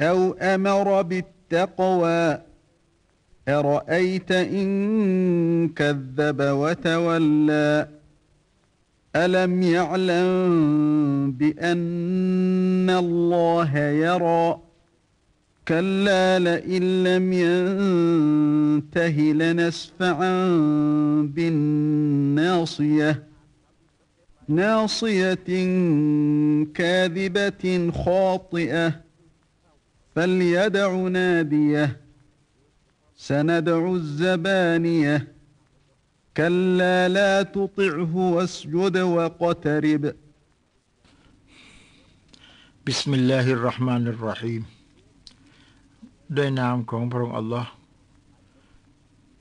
[0.00, 2.38] أو أمر بالتقوى
[3.48, 7.88] أرأيت إن كذب وتولى
[9.16, 14.58] ألم يعلم بأن الله يرى
[15.68, 20.46] كلا لئن لم ينته لنسفعا
[21.34, 23.22] بالناصية
[24.48, 25.44] ناصية
[26.74, 29.04] كاذبة خاطئة
[30.15, 31.87] فليدع ناديه
[33.15, 35.17] سندع الزبانيه
[36.37, 40.03] كلا لا تطعه واسجد واقترب
[42.85, 44.61] บิสมิลลาฮิรเราะห์มานิรเราะฮีม
[46.35, 47.71] ด้วยนามของพระองค์อัลลอฮ์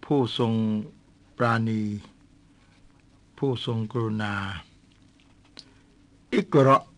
[0.04, 0.52] ผู้ทรง
[1.36, 1.82] ปราณี
[3.38, 4.34] ผู้ทรงกรุณา
[6.34, 6.88] อิกเราะห์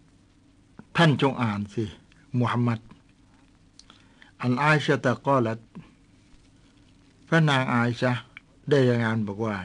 [0.96, 1.84] ท่านจงอ่านสิ
[2.40, 2.80] มุฮัมมัด
[4.41, 5.53] อันอาชะตะก็ละ
[7.27, 8.11] พระนางอาชะ
[8.69, 9.55] ได้รายงานบอกว่า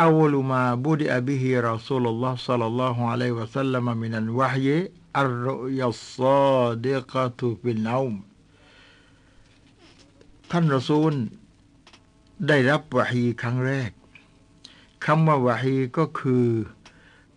[0.00, 4.76] อาวลุมาบุดิอบิฮิรอสูลุลลอฮ์สัลลัลลอฮุอะลัยวะสัลลัมมินันวะฮี
[5.18, 8.12] อัลรุยัสซาดิกะตุบินนาม
[10.50, 11.14] ท่านรอซูล
[12.48, 13.90] ได้รับวะฮีครั้งแรก
[15.04, 16.46] คำว่าวะฮีก็คือ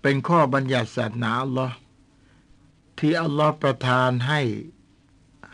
[0.01, 1.75] เป็นข้อบัญญัติศาสนาอัลลอฮ์
[2.97, 4.41] ที่อัลลอฮ์ประทานให้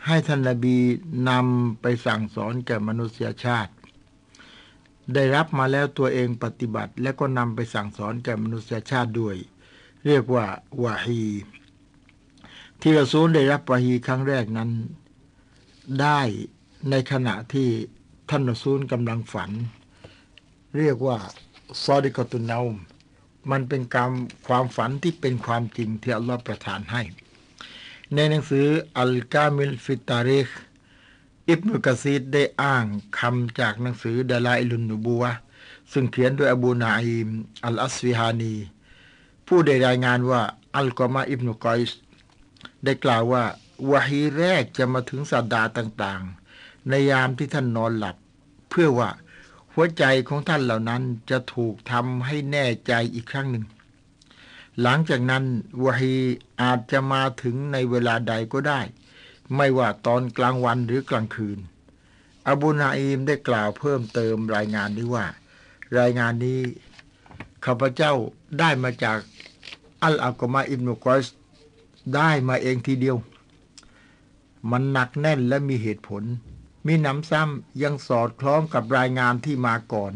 [0.06, 0.76] ให้ท่านนบี
[1.28, 3.72] นำไปสั่งสอนแก่มนุษยชาติ
[5.14, 9.36] ได้รับมาแล้วตัวเองปฏิบัติ และก็นำไปสั่งสอนแก่มนุษยชาติด้วย
[10.06, 10.46] เรียกว่า
[10.82, 11.22] วะฮี
[12.80, 14.70] ที่รอซูลได้รับวะฮีครั้งแรกนั้น
[16.00, 16.20] ได้
[16.90, 17.68] ในขณะที่
[18.30, 19.50] ท่านรอซูลกำลังฝัน
[20.78, 21.18] เรียกว่า
[21.84, 22.76] ซอดิกตุนนาอุม
[23.50, 24.10] มันเป็นการ
[24.46, 27.02] ความฝันที่เป็นความจริงที่อัลลอฮ์ประทานให้
[28.14, 28.66] ในหนังสือ
[28.98, 30.48] อัลกามิลฟิตาริค
[31.48, 32.84] อิบนุกะซีดได้อ้าง
[33.18, 35.24] คำจากหนังสือดาลาอิลุนนูบัว
[35.92, 37.28] ซึ่งเขียนโดยอบูนาอิม
[37.64, 38.54] อัลอัสฟิฮานี
[39.46, 40.42] ผู้ได้รายงานว่า
[40.76, 41.98] อัลกอมาอิบนุกอยส์
[42.84, 43.44] ได้กล่าวว่า
[43.90, 48.16] วะฮีแรกจะมาถึงสัตดาต่างๆ ในยามที่ท่านนอนหลับ
[48.70, 49.10] เพื่อว่า
[49.72, 53.64] หัวใจของท่านเหล่านั้นจะถูกทำให้แน่ใจอีกครั้งหนึ่ง
[54.80, 55.44] หลังจากนั้น
[55.84, 56.16] วะฮี
[56.62, 58.80] อาจจะมาถึงในเวลาใดก็ได้
[59.56, 61.58] ไม่ว่าตอนกลางวันหรือกลางคืน
[62.46, 65.26] อบูนาอิมได้กล่าวเพิ่มเติมรายงานนี้ว่า
[65.98, 66.60] รายงานนี้
[67.64, 68.12] ข้าพเจ้า
[68.58, 69.18] ได้มาจาก
[70.02, 71.26] อัลอากมาอิบนุกอยส
[72.14, 73.16] ได้มาเองทีเดียว
[74.70, 76.22] มันหนักแน่นและมีเหตุผล
[76.86, 80.12] มีน้ำซ้ำยังสอดคล้องกับรายงานที่มาก่อน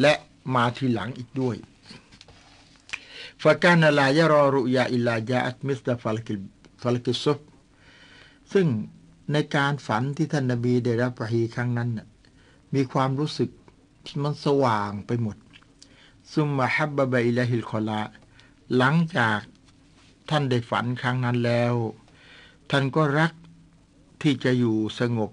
[0.00, 0.14] และ
[0.54, 1.56] มาทีหลังอีกด้วย
[3.42, 6.34] ฟะกานาลายรอรุยาอิลลายาอัตมิสตาฟัลกิ
[6.82, 7.38] فلق الصبح
[8.52, 8.66] ซึ่ง
[9.32, 11.90] ในการฝันที่ท่านนบีได้รับวะฮีครั้งนั้น
[12.74, 13.50] มีความรู้สึก
[14.06, 15.36] ที่มันสว่างไปหมด
[16.34, 18.00] ثم حبب إليه الخلاء
[18.76, 19.40] หลังจาก
[20.30, 21.74] ท่านได้ฝันครั้งนั้นแล้ว
[22.70, 23.32] ท่านก็รัก
[24.22, 25.30] ที่จะอยู่สงบ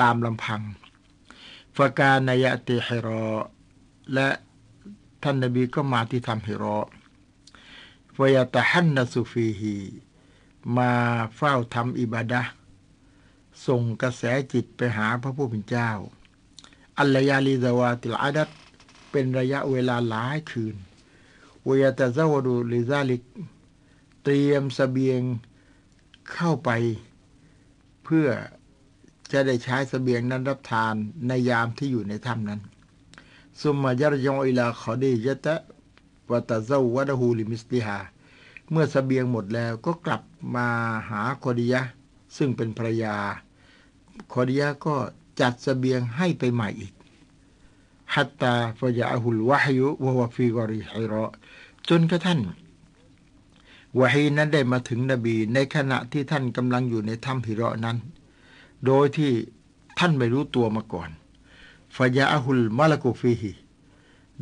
[0.00, 0.62] ตามลำพัง
[1.76, 3.28] فكان يأتي حراء
[4.14, 4.28] และ
[5.22, 6.78] ท่านนบีก็มาที่ถ้ำฮิรอ
[8.16, 9.76] فيتحنث فيه
[10.76, 10.90] มา
[11.36, 12.42] เฝ้าทำอิบาดะ
[13.66, 14.22] ส่งกระแส
[14.52, 15.90] จิตไปหาพระผู้เป็นเจ้า
[16.98, 18.50] الليالي ذوات العدد
[19.10, 20.76] เป็นระยะเวลาหลายคืน
[21.66, 23.22] ويتزود لذلك
[24.22, 25.20] เตรียมเสบียง
[26.32, 26.70] เข้าไป
[28.04, 28.28] เพื่อ
[29.32, 30.94] จะได้ใช้เสบียงนั้นรับทาน
[31.26, 32.60] ในยามที่อยู่ในถ้ำนั้น
[33.60, 37.98] ثم يرجع إلى خديجة فتزوده لمثلها
[38.70, 40.22] เมื่อเสบียงหมดแล้วก็กลับ
[40.54, 40.68] มา
[41.10, 41.80] หาคอดียะ
[42.36, 43.16] ซึ่งเป็นภรรยา
[44.32, 44.94] คอดียะก็
[45.40, 46.92] จัดเสบียงให้ไปใหม่อีก
[48.14, 51.26] حتى فجئه الوحي وهو في غار حراء
[51.88, 52.40] จนกระทั่ง
[54.00, 57.96] วะฮีนั้นได้มาถึงนบี ในขณะที่ท่านกำลังอยู่ในถ้ำฮิรอนั้น
[58.86, 59.32] โดยที่
[59.98, 61.10] ท่านไม่รู้ตัวมาก่อน
[61.96, 63.52] فجاءه الملك فيه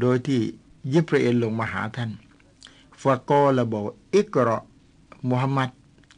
[0.00, 0.40] โดยที่
[0.92, 2.10] ยิบรออีลลงมาหาท่าน
[3.02, 3.84] فقال บอก
[4.14, 4.58] اقرأ
[5.28, 5.68] มุฮัมมัด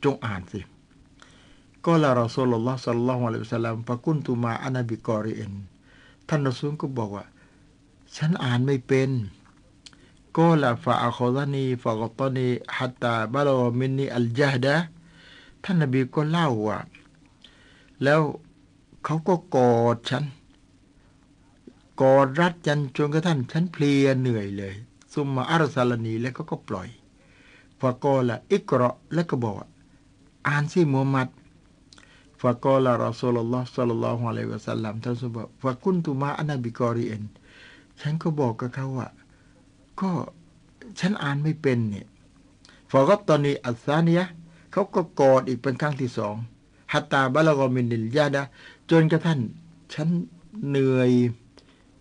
[0.05, 0.61] จงอ่านสิ
[1.85, 5.53] قال رسول الله صلى الله عليه وسلم فقلت ما أنا بقارئ
[6.29, 7.25] ท่านรอซูลก็บอกว่า
[8.17, 9.11] ฉันอ่านไม่เป็น
[10.37, 14.77] قال فأخذني فغطني حتى بلغ مني الجهد
[15.65, 16.79] ท่านนบีก็เล่าว่า
[18.03, 18.21] แล้ว
[19.05, 20.25] เขาก็กอดฉัน
[22.01, 24.75] กอดรัดฉันจนกระทั่งฉันเพลียเหนื่อยเลย
[25.13, 26.89] ثم أرسلنيแล้วก็ก็ปล่อย
[27.81, 29.57] فقال اقرأแล้วก็บอก
[30.47, 31.29] อ่านสิมูฮัมมัด
[32.41, 37.23] فقال رسول الله صلى الله عليه وسلمท่านสุบอกفقلت ما أنا بقارئ
[38.01, 39.09] ฉันก็บอกกับเขาว่า
[40.01, 40.11] ก็
[41.01, 42.07] ฉันอ่านไม่เป็นเนี่ย
[42.91, 44.21] فغطني الثانية
[44.73, 46.35] เขาก็กอดอีกเป็นครั้งที่สอง
[46.93, 48.43] حتى بلغ مني الجهد
[48.91, 49.41] จนกระทั่ง
[49.95, 50.09] ฉัน
[50.69, 51.13] เหนื่อย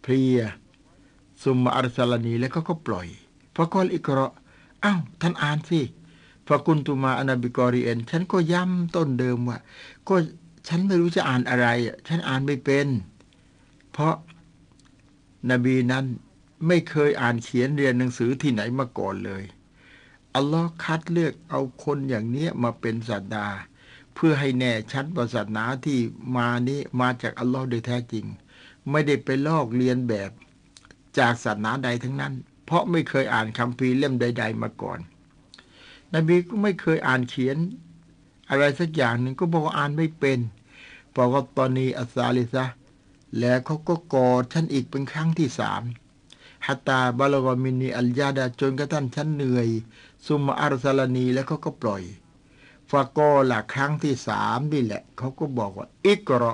[0.04, 0.40] เพลีย
[1.44, 3.08] ثم أرسلنيแล้วก็ก็ปล่อย
[3.56, 4.28] فقال اقرأ
[4.84, 5.82] อ้าวท่านอ่านสิ
[6.48, 9.58] فقلت ما أنا بقارئฉันก็ย้ำเช่นเดิมว่า
[10.08, 10.16] ก็
[10.68, 11.68] ฉันไม่รู้จะอ่านอะไร
[12.08, 12.88] ฉันอ่านไม่เป็น
[13.92, 14.16] เพราะ
[15.52, 16.06] นบีนั้น
[16.68, 19.44] ไม่เคยอ่านเขียนเรียนหนังสือที่ไหนมาก่อนเลย
[20.36, 23.48] อัลลอฮ์คัดเลือกเอาคนอย่างนี้มาเป็นศาสดา
[24.14, 26.00] เพื่อให้แน่ชัดว่าศาสนาที่
[26.36, 28.26] มานี้มาจากอัลลอฮ์โดยแท้จริง
[28.92, 30.32] ไม่ได้ไปลอกเรียนแบบ
[31.18, 32.34] จากศาสนาใดทั้งนั้น
[32.66, 35.00] เพราะไม่เคยอ่านคัมภีร์เล่มใด ๆ มาก่อน
[36.14, 37.58] นบีก็ไม่เคยอ่านเขียน
[38.50, 40.40] อะไรสักอย่างหนึ่งก็บอกว่าอ่านไม่เป็น
[41.14, 42.66] พอก็ตอนนี้อัสซาลิซะ
[43.40, 45.84] แล้วเขาก็กอดฉันอีกเป็นครั้งที่สาม
[46.68, 49.68] ฮัตตาบาลกมินีอัลยาดาจนกระทั่งฉันเหนื่อย
[50.26, 52.04] ซุมาอารซาลานีแล้วเขาก็ปล่อย
[52.90, 56.54] ฟาโกหลักครั้งที่สามนี่แหละ เขาก็บอกว่า อิกรอ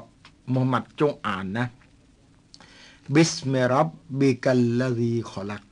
[0.54, 1.68] มุฮัมมัดจงอ่านนะ
[3.16, 3.90] บิสเมรับ
[4.20, 5.64] บิกัลลาดีขอลัก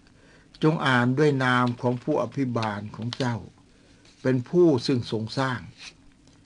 [0.63, 3.38] จงอ่านด้วยนามของผู้อภิบาลของเจ้า
[4.22, 5.60] เป็นผู้ซึ่งทรงสร้าง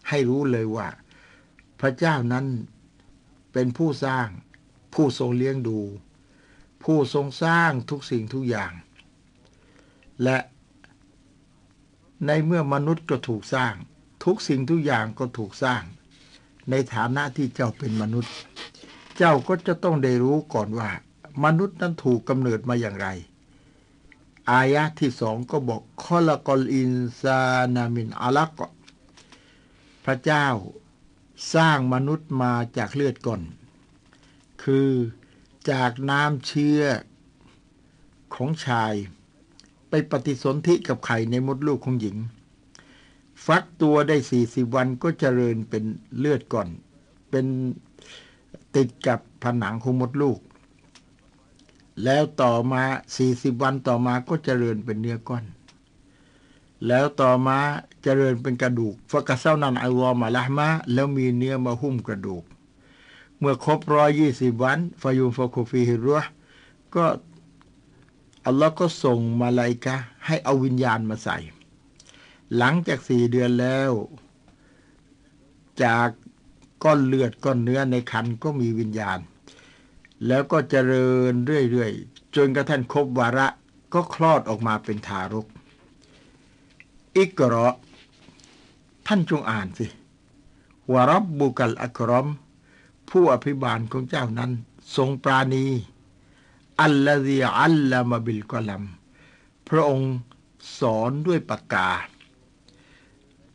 [0.09, 0.89] ให้รู้เลยว่า
[1.79, 2.45] พระเจ้านั้น
[3.53, 4.27] เป็นผู้สร้าง
[4.93, 5.79] ผู้ทรงเลี้ยงดู
[6.83, 8.71] ผู้ทรงสร้างทุกสิ่งทุกอย่าง
[10.23, 10.37] และ
[12.25, 13.73] ในเมื่อมนุษย์ก็ถูกสร้าง
[14.25, 15.83] ทุกสิ่งทุกอย่างก็ถูกสร้าง
[16.69, 18.35] ในฐานะที่เจ้าเป็นมนุษย์
[19.23, 20.89] เจ้าก็จะต้องได้รู้ก่อนว่า
[21.43, 23.07] มนุษย์นั้นถูกกำเนิดมาอย่างไร
[24.51, 27.41] อายะที่สองก็บอกคอลกอลอินซา
[27.75, 28.59] นามินอาลัก
[30.05, 30.47] พระเจ้า
[31.53, 33.41] สร้างมนุษย์มาจากเลือดก่อน
[34.63, 34.89] คือ
[35.71, 36.81] จากน้ำเชื้อ
[38.35, 38.93] ของชาย
[39.89, 42.17] ไปปฏิสนธิกับไข่ในมดลูกของหญิง
[43.45, 45.83] ฟักตัวได้สี่สิบวันก็เจริญเป็น
[46.17, 46.67] เลือดก่อน
[47.29, 47.45] เป็น
[48.75, 50.39] ติดกับผนังของมดลูก
[52.03, 52.83] แล้วต่อมา
[53.23, 55.45] 40วันต่อมาก็เจริญเป็นเนื้อก้อน
[56.87, 57.57] แล้วต่อมา
[58.03, 62.43] เจริญเป็นกระดูกฟกะเซานันไอวอมาละมาแล้วมีเนื้อมาหุ้มกระดูก
[63.39, 66.21] เมื่อครบร้อยยี่สิบวันฟายุมฟโคฟีฮิรัว
[66.95, 67.05] ก็
[68.45, 71.37] อัลลอฮ์ก็ส่งมาลายกะให้เอาวิญญาณมาใส่
[72.57, 73.91] หลังจากสี่เดือนแล้ว
[75.83, 76.09] จาก
[76.83, 79.19] ก้อนเลือดก้อนเนื้อในคันก็มีวิญญาณ
[80.27, 83.47] แล้วก็เจริญเรื่อยๆ จนกระทั่งครบวาระ
[83.93, 85.47] ก็คลอดออกมาเป็นทารก
[87.17, 87.67] อิกรอ
[89.07, 89.87] ท่านจงอ่านสิ
[90.93, 92.27] วารับบุกัลอักรอม
[93.09, 94.51] ผู้อภิบาลของเจ้านั้น
[94.95, 95.65] ทรงปราณี
[96.81, 98.83] อัลลอฮีอัลลามบิลกลัม
[99.69, 100.13] พระองค์
[100.79, 101.89] สอนด้วยปากกา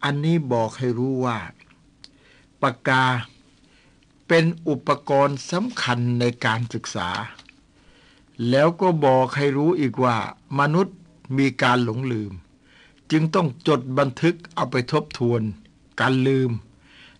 [0.04, 1.38] อันนี้บอกให้รู้ว่า
[2.62, 3.04] ปากกา
[4.28, 7.08] เป็นอุปกรณ์สำคัญในการศึกษา
[8.50, 10.16] แล้วก็บอกให้รู้อีกว่า
[10.60, 10.96] มนุษย์
[11.38, 12.32] มีการหลงลืม
[13.10, 15.42] จึงต้องจดบันทึกเอาไปทบทวน
[16.00, 16.50] การลืม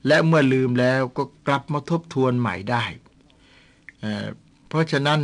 [0.07, 2.85] และเมื่อลืมแล้วก็กลับมาทบทวนใหม่ได้
[4.01, 5.21] เเพราะฉะนั้น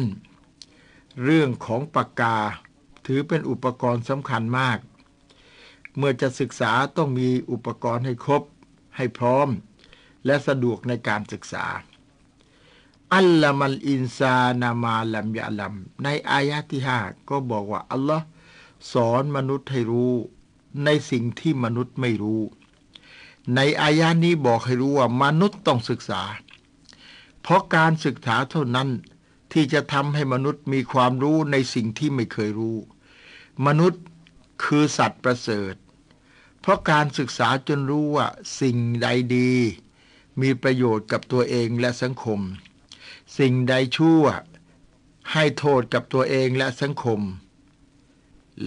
[1.24, 2.36] เรื่องของปากกา
[3.06, 4.78] ถือเป็นอุปกรณ์สำคัญมาก
[5.96, 8.42] เมื่อจะศึกษาต้องมีอุปกรณ์ให้ครบ
[8.96, 9.48] ให้พร้อม
[10.26, 11.66] และสะดวกในการศึกษา
[13.14, 15.74] อัลลมัลอินซานามาลัมยาลัม
[16.04, 16.98] ในอายะที่ห้า
[17.30, 18.24] ก็บอกว่า อัลลอฮ์
[18.92, 20.14] สอนมนุษย์ให้รู้
[20.84, 22.42] ในสิ่งที่มนุษย์ไม่รู้
[23.56, 26.22] ในอายะนี้บอกให้รู้ว่ามนุษย์ต้องศึกษา
[27.42, 28.88] เพราะการศึกษาเท่านั้น
[29.52, 32.76] ที่จะทำให้มนุษย์มีความรู้ในสิ่งที่ไม่เคยรู้
[33.66, 34.02] มนุษย์
[34.64, 35.74] คือสัตว์ประเสริฐ
[36.60, 38.26] เพราะการศึกษาจนรู้ว่า
[38.60, 39.52] สิ่งใดดี
[40.40, 42.40] มีประโยชน์กับตัวเองและสังคม
[43.38, 44.24] สิ่งใดชั่ว
[45.32, 47.20] ให้โทษกับตัวเองและสังคม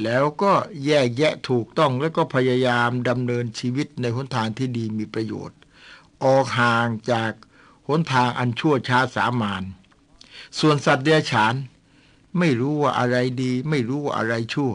[0.03, 0.53] แล้วก็
[0.85, 5.57] แยกแยะถูกต้องแล้วก็พยายามดำเนินชีวิตในหนทางที่ดีมีประโยชน์
[6.23, 7.31] ออกห่างจาก
[7.87, 9.63] หนทางอันชั่วช้าสามาน
[10.59, 11.55] ส่วนสัตว์เดรัจฉาน
[12.39, 14.73] ไม่รู้ว่าอะไรดี ไม่รู้ว่าอะไรชั่ว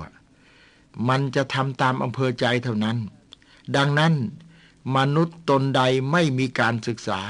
[1.08, 2.98] มันจะทำตามอำเภอใจเท่านั้น
[3.76, 4.14] ดังนั้น
[4.96, 5.80] มนุษย์ตนใด
[6.12, 7.20] ไม่มีการศึกษา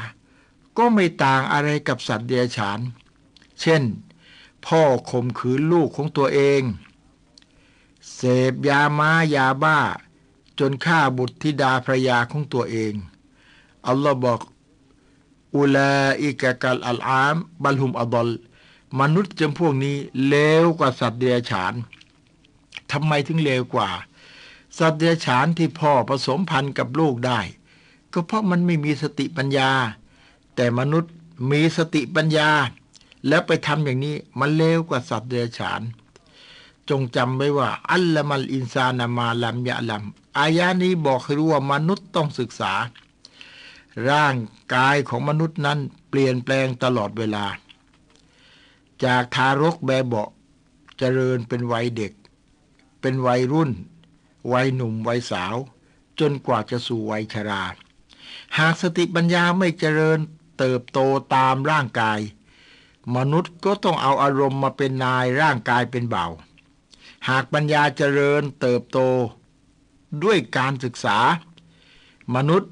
[0.77, 2.81] ก็ไม่ต่างอะไรกับสัตว์เดรัจฉาน
[3.61, 3.83] เช่น
[4.67, 6.63] พ่อข่มขืนลูกของตัวเอง
[8.15, 8.21] เส
[8.53, 9.79] พยาม้ายาบ้า
[10.59, 12.95] จนฆ่าบุตรธิดาภรยาของตัวเอง
[13.87, 14.41] อัลลอฮ์บอก
[15.57, 18.29] อุลาอิกะกัลอัลอาม บัลฮุมอัดล
[19.01, 19.97] มนุษย์จำพวกนี้
[20.29, 21.75] เลวกว่าสัตว์เดรัจฉาน
[22.93, 23.91] ทำไมถึงเลวกว่า
[24.79, 27.41] สัตว์เดรัจฉานที่พ่อผสมพันธุ์กับลูกได้
[28.13, 29.71] ก็เพราะมันไม่มีสติปัญญา
[30.55, 31.13] แต่มนุษย์
[31.51, 32.51] มีสติปัญญา
[33.29, 35.83] แล้วไปทำอย่างนี้มันเลวกว่าสัตว์เดรัจฉาน
[36.89, 40.05] จงจำไว้ว่า อัลละมัลอินซานามาลัมยะลัม
[40.39, 42.73] อายานี้บอกให้รู้ว่ามนุษย์ต้องศึกษา
[44.11, 44.35] ร่าง
[44.75, 47.45] กายของมนุษย์นั้นเปลี่ยนแปลงตลอดเวลา
[49.05, 50.31] จากทารกแบบเบาะ
[50.99, 52.13] เจริญเป็นวัยเด็ก
[53.01, 53.71] เป็นวัยรุ่น
[54.53, 55.57] วัยหนุ่มวัยสาว
[56.21, 57.65] จนกว่าจะสู่วัยชรา
[58.59, 60.19] หากสติปัญญาไม่เจริญ
[60.59, 60.99] เติบโต
[61.35, 62.21] ตามร่างกาย
[63.17, 66.27] มนุษย์ก็ต้องเอาอารมณ์มาเป็นนายร่างกายเป็นเบา
[67.29, 68.99] หากปัญญาเจริญเติบโต
[70.25, 71.19] ด้วยการศึกษา
[72.35, 72.71] มนุษย์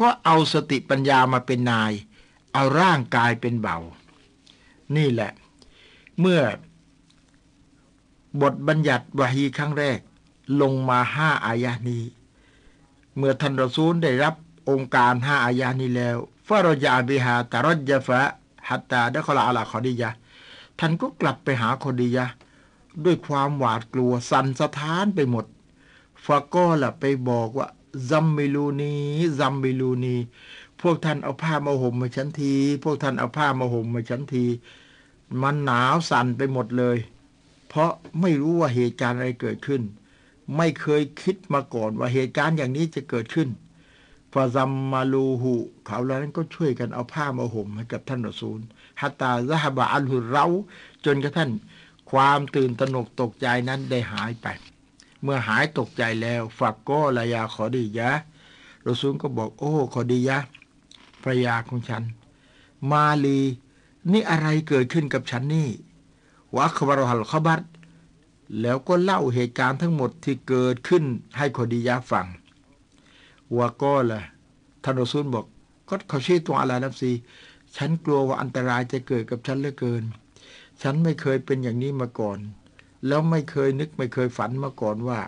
[0.00, 1.92] ก็เอาสติปัญญามาเป็นนาย
[2.52, 3.78] เอาร่างกายเป็นเบา
[4.96, 5.32] นี่แหละ
[6.20, 6.40] เมื่อ
[8.40, 9.98] บทบัญญัติวาฮีครั้งแรก
[10.60, 12.02] ลงมาห้าอายะนี้
[13.16, 14.34] เมื่อท่านรอซูลได้รับ
[14.70, 16.16] องค์การห้าอายะนี้แล้ว
[16.48, 18.20] ฟารจาบิฮาตารจยฟะ
[18.68, 20.10] ฮัตตาดะคลาอัลาคอดียะ
[20.78, 22.26] ท่านก็กลับไปหาคอดียะ
[23.04, 25.46] ด้วยความหวาดกลัวสั่นสะท้านไปหมด
[26.24, 27.68] فقال ไปบอกว่า
[28.10, 30.16] زملوني زملوني
[30.80, 34.44] พวกท่านเอาผ้ามาห่มมาฉันที พวกท่านเอาผ้ามาห่มมาฉันที
[35.42, 36.96] มันหนาวสั่นไปหมดเลย
[37.68, 39.82] เพราะไม่รู้ว่าเหตุการณ์อะไรเกิดขึ้น
[40.56, 43.48] ไม่เคยคิดมาก่อนว่าเหตุการณ์อย่างนี้จะเกิดขึ้น
[44.32, 45.54] فزملوه
[45.84, 48.60] เขาเหล่านั้นก็ช่วยกันเอาผ้ามาห่มให้กับท่านรอซูล
[49.00, 50.46] ฮัตตาซะฮบะอัลหุเรา
[51.04, 51.50] จนกระทั่ง
[52.10, 54.46] ความตื่นตระหนกตกใจนั้นได้หายไป
[55.22, 58.10] เมื่อหายตกใจแล้วฝักก็ลายาขอดียะ
[58.86, 60.38] รอซูลก็บอกโอ้ขอดียะ
[61.22, 62.02] ภรยาของฉัน
[62.90, 63.40] มาลี
[64.12, 65.68] นี่อะไรเกิดขึ้นกับฉันนี่
[66.56, 67.60] วะคบารหัลขบัต
[68.60, 71.04] แล้วก็เล่าเหตุการณ์ทั้งหมดที่เกิดขึ้น
[71.38, 72.26] ให้ขอดียะฟัง
[73.56, 74.22] วะก็ละ
[74.82, 75.46] ท่านรอซูลบอก
[75.88, 77.10] ก็เขาชี้ตัวอะไรนับซี
[77.76, 80.02] ฉันกลัวว่าอันตรายจะเกิดกับฉันเหลือเกิน
[80.82, 82.38] ฉันไม่เคยเป็นอย่างนี้มาก่อน
[83.06, 85.20] แล้วไม่เคยนึกไม่เคยฝันมาก่อนว่า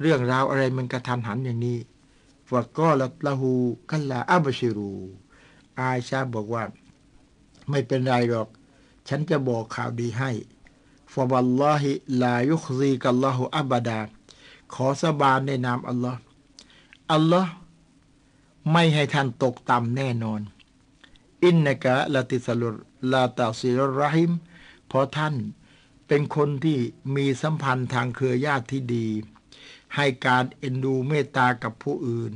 [0.00, 1.78] เรื่องราวอะไรมันกระทันหันอย่างนี้
[2.52, 3.52] วะก็ละละหู
[3.90, 4.92] กัลลาอับชิรู
[5.78, 6.64] อาชาบอกว่า
[7.70, 8.48] ไม่เป็นไรหรอก
[9.08, 10.30] ฉันจะบอกข่าวดีให้
[11.12, 11.90] ฟะวัลลอฮิ
[12.22, 14.00] ลายุคซีกัลลอฮุอับดา
[14.74, 16.20] ขอสบานในนามอัลลอฮ์
[17.12, 17.52] อัลลอฮ์
[18.72, 20.40] ไม่ให้ท่านตกต่ำแน่นอน
[21.44, 22.76] อินนกะลาติสลุร
[23.12, 24.32] ลาตาซิรรหิม
[24.88, 25.34] เพราะท่าน
[26.06, 26.78] เป็นคนที่
[27.16, 29.08] มีสัมพันธ์ทางเครือญาติที่ดี
[29.96, 32.32] ให้การเอ็นดูเมตตากับผู้อื่น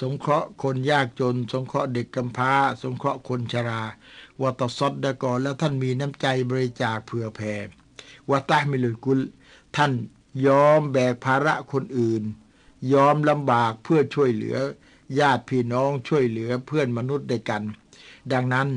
[0.00, 2.52] สงเคราะห์คนยากจน สงเคราะห์เด็กกำพร้า
[2.82, 3.82] สงเคราะห์คนชรา
[4.42, 7.54] วตซอดดกอแล้วท่านมีน้ำใจบริจาคเผื่อแผ่
[8.30, 9.20] วตามิลุกุล
[9.76, 9.92] ท่าน
[10.46, 12.22] ยอมแบกภาระคนอื่น
[12.92, 14.56] ยอมลำบากเพื่อช่วยเหลือ
[15.18, 17.62] ญาติพี่น้องช่วยเหลือเพื่อนมนุษย์ด้วยกัน
[18.32, 18.68] ดังนั้น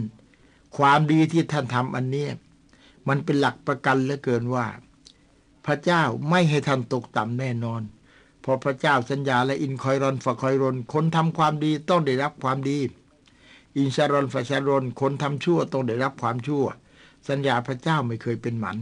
[0.77, 2.27] ความดีที่ท่านทำอันนี้
[3.07, 4.65] มันเป็นหลักประกันเหลือเกินว่า
[5.65, 7.81] พระเจ้าไม่ให้ท่านตกต่ำแน่นอน
[8.47, 12.79] พราะพระเจ้าสัญญาและอินคอยรอนฝคอยรนคนทำความดีต้องได้รับความดี
[13.77, 16.65] إن شرا فشرคนทำชั่วต้องได้รับความชั่ว
[17.29, 18.77] สัญญาพระเจ้าไม่เคยเป็นหมัน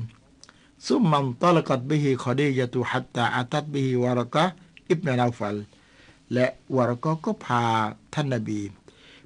[0.88, 5.58] ثم انطلقت به خديجة حتى أتت به ورقة بن نوفل
[6.34, 7.62] และวารกะก็พา
[8.14, 8.60] ท่านนบี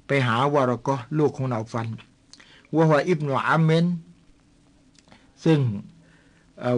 [0.06, 1.88] ไปหาวารกะลูกของนาฟัน
[2.76, 3.86] وهو ابن عم
[5.44, 5.60] ซึ่ง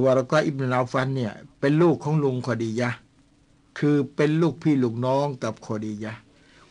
[0.05, 2.91] วารกะอิบนุนาฟันเนี่ยเป็นลูกของลุงคอดียะ
[3.79, 6.13] คือเป็นลูกพี่ลูกน้องกับคอดียะ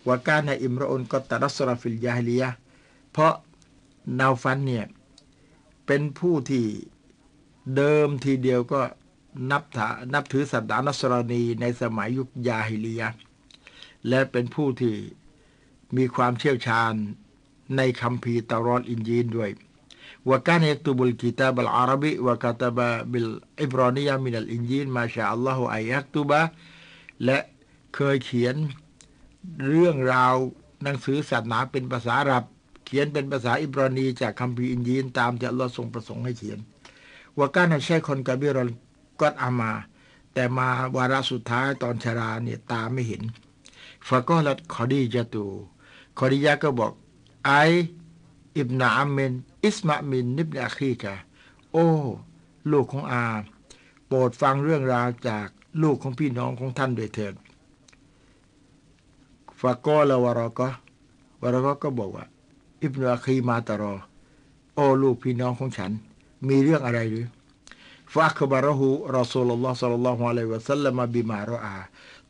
[0.08, 2.50] วากาในอิมรอนก็ตรัสรฟิลยาฮิลียะ
[3.12, 3.34] เพราะ
[4.20, 4.86] นาฟันเนี่ย
[5.86, 6.66] เป็นผู้ที่
[7.76, 8.82] เดิมทีเดียวก็
[9.52, 13.10] นับถานับถือศาสนานัสรณีในสมัยยุคยาฮิลียะ
[14.08, 14.96] และเป็นผู้ที่
[15.98, 16.94] มีความเชี่ยวชาญ
[17.78, 19.52] ในคำพีตารอนอินจีนด้วย
[20.28, 23.30] ว่าการยักตุบุลกิตาบัลอาหรับีว่าคาตาบะบิล
[23.62, 26.42] อิบรอนียามินัลอินจีนมาชาอัลลอฮฺอายักตุบะ
[27.26, 27.40] และ
[27.96, 28.56] เคยเขียน
[29.70, 30.36] เรื่องราว
[30.84, 32.44] หนังสือศาสนาเป็นภาษาอาหรับ
[32.86, 36.60] เขียนเป็นภาษาอิบรอนีจากคัมภีร์อินญีลตามที่อัลลอฮ์ทรงประสงค์ให้เขียน
[37.40, 39.72] وكان شيخا كبيرا قد عمي
[40.34, 43.24] แต่มาวาระสุดท้ายตอนชราเนี่ยตาไม่เห็น
[44.08, 45.46] فقالت خديجة
[46.18, 46.92] ขอดียะก็บอก
[47.46, 51.16] أي ابن عم اسمع من ابن أخيك
[51.72, 51.88] โอ้
[52.72, 53.24] ลูกของอา
[54.08, 55.48] โปรดฟังเรื่องราวจาก
[55.82, 57.34] ลูกของพี่น้องของท่านโดยเถิด
[59.60, 60.70] ฟาก็ละวารก็
[61.42, 62.26] วารก็ก็บอกว่า
[62.82, 63.94] อิบนาคีมาตรอ
[64.76, 65.92] โอ้ลูกพี่น้องของฉัน
[66.48, 67.28] มีเรื่องอะไรหรือ
[68.14, 71.78] ฟาคบารหูรอสูลลอฮ์สัลลัลลอฮุอะลัยวะสัลลัมบิมารออา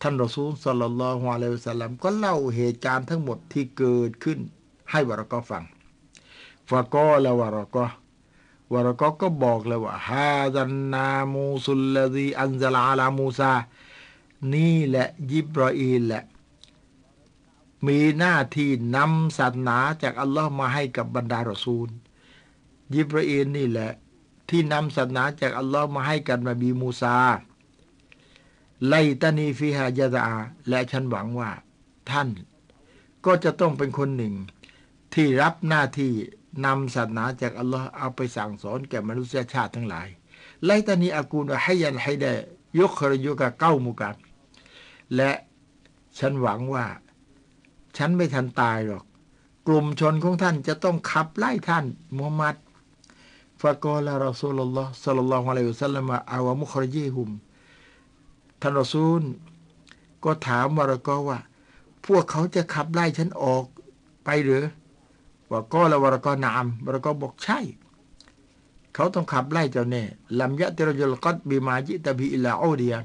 [0.01, 4.39] ท่านรอซูลสัลลัลลอฮุอะลัยวะสัลลัมก็เล่าเหตุการณ์ทั้งหมดที่เกิดขึ้น
[4.91, 5.63] ให้วรก็ฟัง
[6.69, 7.85] ฟาก็ละวารก็
[8.73, 13.53] วรก็ก็บอกเลยว่าฮาดันนามูสุลลดีอันซาลาลามูซา
[14.53, 16.23] นี่แหละยิบรออีลแหละ
[17.87, 21.89] มีหน้าที่นำศาสนาจากอัลลอฮ์มาให้กับบรรดารอซูล
[22.95, 23.91] ยิบรออีลนี่แหละ
[24.49, 27.17] ที่นำศาสนาจากอัลลอฮ์มาให้กับนบีมูซา
[28.87, 30.27] ไลตานีฟิฮายาดา
[30.69, 31.51] และฉันหวังว่า
[32.09, 32.29] ท่าน
[33.25, 34.35] ก็จะต้องเป็นคนหนึ่ง
[35.13, 36.13] ที่รับหน้าที่
[36.65, 40.07] นำศาสนาจากอัลลอฮ์เอาไปสั่งสอนแก่มนุษยชาติทั้งหลาย
[40.65, 42.33] ไลตานีอากูนให้ยันให้ได้
[42.79, 44.15] ยกครยุกะเก้ามุกัน
[45.15, 45.31] และ
[46.19, 46.85] ฉันหวังว่า
[47.97, 49.03] ฉันไม่ทันตายหรอก
[49.67, 52.55] กลุ่มชนของท่านจะต้องขับไล่ท่านมูฮัมมัด
[53.61, 57.29] ฟะกอลารอซูลลอฮ์สัลลัลลอฮุอะลัยฮิวสัลลัมอาวะมุครจีฮุม
[58.61, 59.21] ท่านรอซูล
[60.23, 61.39] ก็ถามวารกอว่า
[62.05, 63.63] พวกเขาจะขับไล่ฉันออก
[64.25, 64.63] ไปหรือ
[65.51, 67.59] ว่าก็ละวารกอนามวารกอบอกใช่
[68.93, 70.03] เขาต้องขับไล่เจ้าแน่
[70.39, 72.95] ลำยะติรจุลกัดบิมาจิตะบีอิลาอูเดีย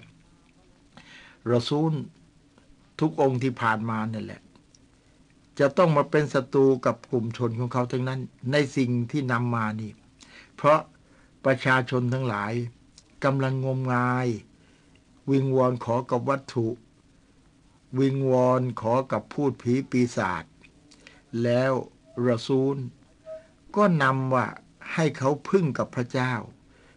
[1.52, 1.92] รอซูล
[3.00, 4.40] ทุกองค์ที่ผ่านมานั่นแหละ
[5.58, 8.20] จะต้องมาเป็นศัตรูกับกลุ่มชนของเขาทั้งนั้น
[8.52, 9.90] ในสิ่งที่นำมานี่
[10.56, 10.80] เพราะ
[11.44, 12.52] ประชาชนทั้งหลาย
[13.24, 14.28] กำลังงมงาย
[15.30, 16.68] วิงวอนขอกับวัตถุ
[17.98, 20.44] วิงวอนขอกับพูดผีปีศาจ
[21.42, 21.72] แล้ว
[22.28, 22.76] รอซูล
[23.76, 24.46] ก็นำว่า
[24.92, 26.32] ให้เขาพึ่งกับพระเจ้า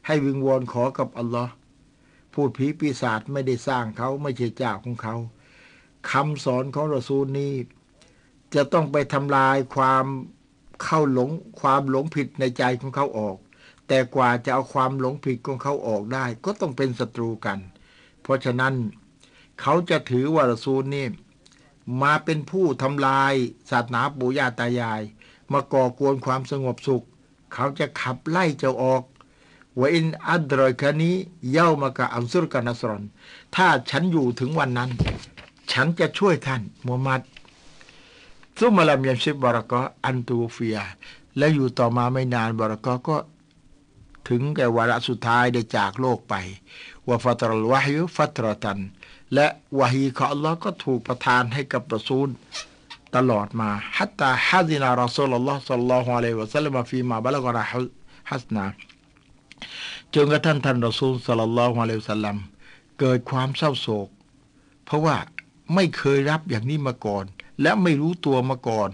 [0.06, 1.54] ให้วิงวอนขอกับอัลลอฮ์
[2.34, 5.16] พูดผีปีศาจไม่ได้สร้างเขาไม่ใช่เจ้าของเขา
[6.12, 7.54] คำสอนของรอซูลนี้
[8.56, 10.06] จะต้องไปทำลายความ
[10.84, 11.30] เข้าหลง
[11.62, 13.38] ความหลงผิดในใจของเขาออก
[13.88, 17.60] แต่กว่าจะเอาความหลงผิดของเขาออกได้ ก็ต้องเป็นศัตรูกัน
[18.22, 18.74] เพราะฉะนั้น
[19.62, 21.08] เขาจะถือว่ารสูลนี่
[22.02, 23.34] มาเป็นผู้ทำลาย
[23.70, 25.02] ศาสนาปู่ย่าตายาย
[25.54, 27.06] มาก่อกวนความสงบสุข
[27.54, 29.04] เขาจะขับไล่เจ้าออก
[29.80, 31.16] ว่าอินอัดรอยคานี้
[31.52, 33.04] เย่ามากะอัลซุรกันัสรอน
[33.56, 34.90] ถ้าฉันอยู่ถึงวันนั้น
[35.72, 37.22] ฉันจะช่วยท่านมูฮัมมัด
[38.58, 40.78] ซุมาลามยันชิบบารักะอันตูฟีย
[41.38, 43.16] และอยู่ต่อมาไม่นานบารักะก็
[44.28, 46.36] ถึงแก่วาระสุดท้ายได้จากโลกไป
[47.08, 48.80] ว่าฟัตรลวะฮิฟัตรตัน
[49.34, 49.48] และ
[49.80, 52.30] วะฮีของอัลลอฮ์ก็ถูกประทานให้กับรอซูล
[53.16, 57.64] ตลอดมาฮัตตาฮะดินารอซูลลอฮ์สัลลัลลอฮุอะลัยวะสัลลัมฟีมาบะลกอรา
[58.30, 58.66] ฮัสนา
[60.16, 62.38] จนกระทั่งท่านรอซูลสัลลัลลอฮุอะลัยวะสัลลัม
[63.00, 64.10] เกิดความเศร้าโศก
[64.86, 65.18] เพราะว่า
[65.74, 67.26] ไม่เคยรับอย่างนี้มาก่อน
[67.62, 68.90] และไม่รู้ตัวมาก่อน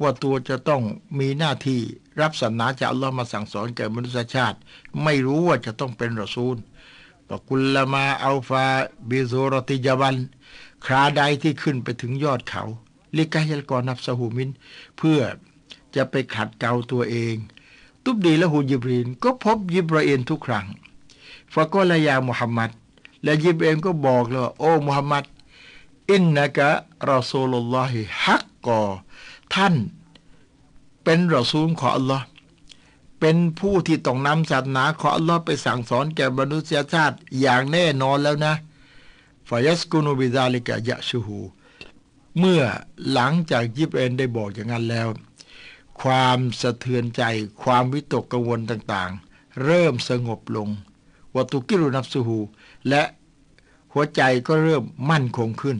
[0.00, 0.82] ว่าตัวจะต้อง
[1.18, 1.80] มีหน้าที่
[2.20, 4.58] รับสันนาจากอัลลอฮ์มาสั่งสอนแก่มนุษยชาติ
[5.02, 6.56] ไม่รู้ว่าจะต้องเป็นรอซูล
[7.28, 8.66] ปกุลละมาอัลฟา
[9.08, 10.16] บิโซรติจาบัน
[10.86, 12.62] คราใดที่ขึ้นไปถึงยอดเขา
[13.16, 14.50] ลิกายลกอนับสหูมิน
[14.98, 15.20] เพื่อ
[15.96, 17.36] จะไปขัดเกาตัวเอง
[18.04, 20.66] ตุบดีและฮูยิบรีนก็พบยิบรเอนทุกครั้ง
[21.52, 22.70] ฟะก็ละยามุฮัมมัด
[23.22, 25.24] และยิบเองก็บอกเลยว่าโอ้มุฮัมมัด
[26.10, 26.68] อินนะกะ
[27.10, 28.82] รอซูลุลลอฮิฮักกอ
[29.54, 29.74] ท่าน
[31.04, 32.26] เป็นรอซูลของอัลลอฮ์
[33.20, 38.54] เป็นผู้ที่ต้องนำศาสนาของอัลลอฮ์ไปสั่งสอนแก่มนุษยชาติอย่างแน่นอนแล้วนะ
[39.48, 41.40] ฟายัสกุนุบิดาลิกะยะชูฮู
[42.38, 42.62] เมื่อ
[43.12, 45.08] หลังจากยิบเอนได้บอกอย่างนั้นแล้ว
[46.02, 47.22] ความสะเทือนใจ
[47.62, 50.68] ความวิตกกังวลต่างๆ เริ่มสงบลง
[51.34, 52.38] وتقر نفسه
[52.88, 53.02] และ
[53.92, 55.78] หัวใจก็เริ่มมั่นคงขึ้น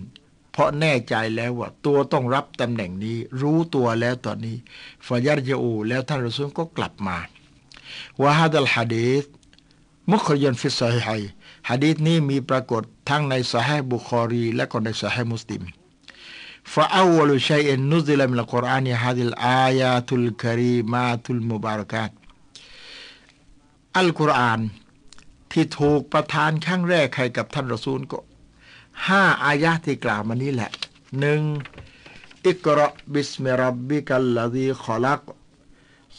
[0.55, 4.57] เพราะแน่ใจแล้วว่าตัวต้องรับตำแหน่งนี้ รู้ตัวแล้วตอนนี้
[5.07, 7.17] فيرجعแล้วท่านรอซูลก็กลับมา
[8.23, 11.23] وهذا الحديث مخرج في الصحيح
[11.69, 15.62] ฮะดีษนี้มีปรากฏทั้งในซอเฮียะห์บุคอรี และก็ในซอเฮียะห์มุสลิม
[16.73, 22.11] فأول شيء نزل من القرآن هذه الآيات الكريمات المباركات
[23.97, 24.61] อัลกุรอาน
[25.53, 28.19] ที่ถูกประทานครั้งแรกให้กับท่านรอซูลก็
[29.07, 30.70] ห้าอายะที่กล่าวมานี้แหละ
[31.20, 31.42] หนึ่ง
[32.47, 35.23] اقرأ باسم ربك الذي خلق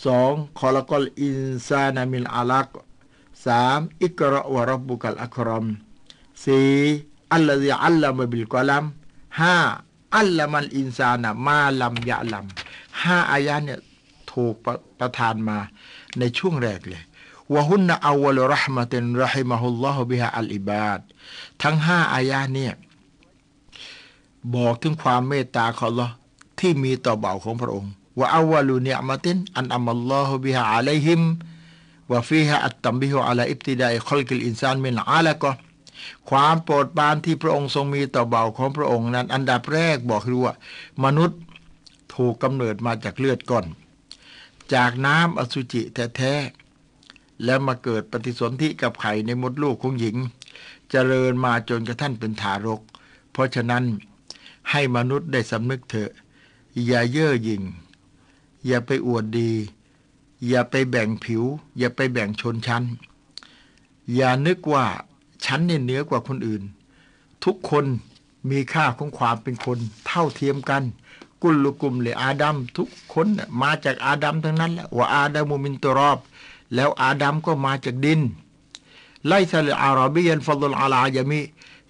[0.06, 2.70] สองخلق الإنسان من علق
[3.46, 5.66] สามاقرأ وربك الأكرم
[6.46, 6.70] สี่
[7.34, 8.86] الذي علم بالقلم
[9.42, 9.58] ห้า
[10.18, 12.46] علم الإنسان ما لم يعلم
[13.02, 13.80] ห้าอายะเนี่ย
[14.32, 14.56] ถูก
[15.00, 15.58] ประทานมา
[16.20, 17.04] ในช่วงแรกเลย
[17.54, 21.00] وهن أول رحمة رحم الله بها العباد
[21.64, 22.74] ทั้งห้าอายะเนี่ย
[24.56, 26.10] บอกถึงความเมตตาของ อัลลอฮ์
[26.60, 31.22] ที่มีต่อบ่าวของพระองค์وأول نعمة أنعم الله بها عليهم
[32.12, 35.52] وفيها التنبيه على ابتداء خلق الإنسان من علقة
[36.30, 40.54] ความโปรดปรานที่พระองค์ทรงมีต่อบ่าวของพระองค์นั้น อันดับแรกบอกคือว่า
[41.04, 41.40] มนุษย์
[42.16, 43.66] ถูกกำเนิดมาจากเลือดก่อน
[44.74, 45.82] จากน้ำอสุจิ
[46.18, 46.65] แท้ๆ
[47.44, 50.16] แล้วมาเกิดปฏิสนธิกับไข่ในมดลูกของหญิง
[50.92, 52.82] เจริญมาจนกระทั่งเป็นทารก
[53.32, 53.84] เพราะฉะนั้น
[54.72, 56.12] ให้มนุษย์ได้สำนึกเถอะ
[56.86, 57.64] อย่าเย่อหยิ่ง
[58.66, 59.52] อย่าไปอวดดี
[60.48, 61.44] อย่าไปแบ่งผิว
[61.78, 62.84] อย่าไปแบ่งชนชั้น
[64.16, 64.86] อย่านึกว่า
[65.46, 66.64] ฉันเนี่ยเหนือกว่าคนอื่น
[67.46, 67.86] ทุกคน
[68.50, 70.84] มีค่าของความเป็นคน เท่าเทียมกัน
[71.42, 73.28] กุลลุกุมเลยออาดัมทุกคน
[73.62, 76.18] มาจากอาดัมทั้งนั้นแหละว่าอาดัมมุมินตรอบ
[76.74, 78.22] แล้วอาดัมก็มาจากดิน
[79.28, 81.42] ไลซาลอาราบียันฟอลลอาลายามิ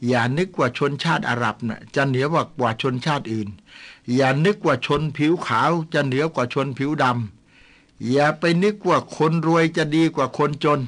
[0.08, 3.50] อย่านึกว่าชนชาติอาหรับนะ่ะจะเหนือกว่ากว่าชนชาติอื่น
[4.16, 10.80] อย่านึกว่าชนผิวขาวจะเหนือกว่าชนผิวดำอย่าไปนึกว่าคนรวยจะดีกว่าคนจน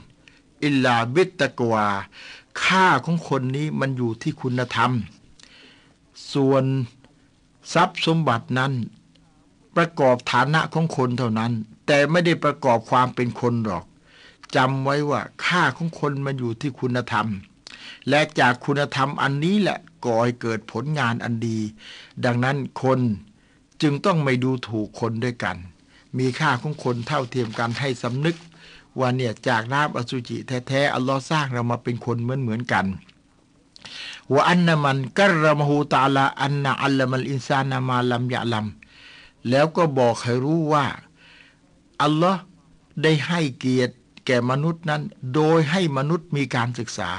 [0.64, 1.86] อิลลาบิตตะกวา
[2.62, 4.92] ค่าของคนนี้มันอยู่ที่คุณธรรม
[6.34, 6.64] ส่วน
[7.74, 8.74] ทรัพย์สมบัตินั้น
[9.76, 11.54] ประกอบฐานะของคนเท่านั้น
[11.88, 13.86] แต่ไม่ได้ประกอบความเป็นคนหรอก
[14.56, 17.28] จำไว้ว่าค่าของคนมันอยู่ที่คุณธรรม
[18.10, 21.60] และจากคุณธรรมอันนี้แหละก่อให้เกิดผลงานอันดี
[22.26, 23.00] ดังนั้นคน
[23.82, 25.58] จึงต้องไม่ดูถูกคนด้วยกัน
[26.18, 28.38] มีค่าของคนเท่าเทียมกันให้สำนึก
[29.00, 32.86] ว่าเนี่ยจากน้ำอสุจิแท้ๆอัลลอฮ์สร้างเรามาเป็นคนเหมือนเหมือนกัน
[34.34, 38.66] ว่าอันนมันกัรมหูตาลาอันนะอัลลมัลอินซานามาลัมยะลัม
[39.50, 40.86] แล้วก็บอกให้รู้ว่า
[42.02, 42.42] อัลลอฮ์
[43.04, 45.02] ได้ให้เกียรติแก่มนุษย์นั้น
[45.36, 47.12] โดยให้มนุษย์มีการศึกษา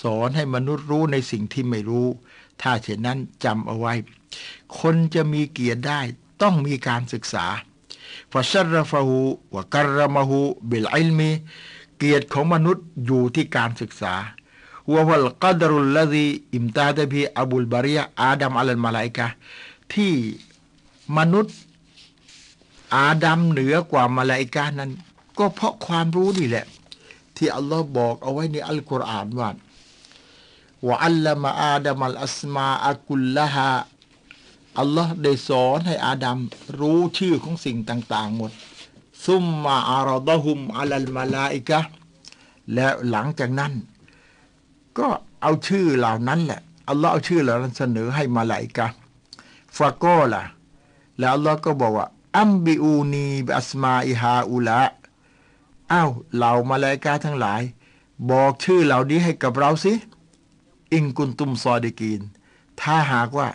[0.00, 2.06] สอนให้มนุษย์รู้ในสิ่งที่ไม่รู้
[2.62, 3.94] ถ้าเช่นนั้นจำเอาไว้
[4.78, 6.00] คนจะมีเกียรติได้
[6.42, 7.46] ต้องมีการศึกษา
[8.32, 11.30] فشرفه وكرمه بالعلم
[11.98, 14.14] เกียรติของมนุษย์อยู่ที่การศึกษา
[14.92, 19.26] وهو القدر الذي امتاز به أبو البرية آدم على الملائكة
[19.94, 20.12] ที่
[21.18, 21.56] มนุษย์
[22.94, 24.92] อาดัมเหนือกว่ามลาอิกะฮ์นั้น
[25.38, 26.66] ก็เพราะความรู้นี่แหละ
[27.36, 29.50] ที่อัลลอฮ์บอกเอาไว้ในอัลกุรอานว่า
[30.86, 33.70] ว่าอัลลมะอาดัมอัลอัสมาอักุลละฮา
[34.80, 36.38] อัลลอฮ์ได้สอนให้อาดัม
[36.80, 38.50] รู้ชื่อของสิ่งต่าง ๆ หมด
[39.26, 41.80] ซุมมาอารดะฮุมอัลลมาลาอิกะ
[42.74, 43.72] แล้วหลังจากนั้น
[44.98, 45.08] ก็
[45.42, 48.86] เอาชื่อเหล่านั้นแหละอัลลอฮ์เอาชื่อเหล่านั้นเสนอให้มาลาอิกะ
[49.76, 50.42] ฟาโกล่ะ
[51.18, 52.06] แล้วอัลลอฮ์ก็บอกว่า
[52.38, 54.80] อัมบิอูนีบอัสมาอิฮาอุละ
[55.92, 57.62] อ้าวเหล่ามาลาอิกะทั้งหลาย
[58.30, 59.92] บอกชื่อเหล่านี้ให้กับเราสิ
[60.92, 62.22] อิงกุนตุมซอดีกีน
[62.80, 63.48] ถ้าหากว่า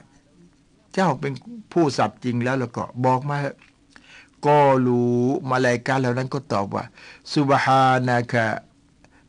[0.93, 1.33] เจ้าเป็น
[1.71, 3.37] ผู้สัตย์จริงแล้วแล้วก็บอกมา
[4.45, 5.15] ก็รู้
[5.49, 6.83] มาลายกาเหล่านั้นก็ตอบว่า
[7.33, 8.45] สุบฮานะคะ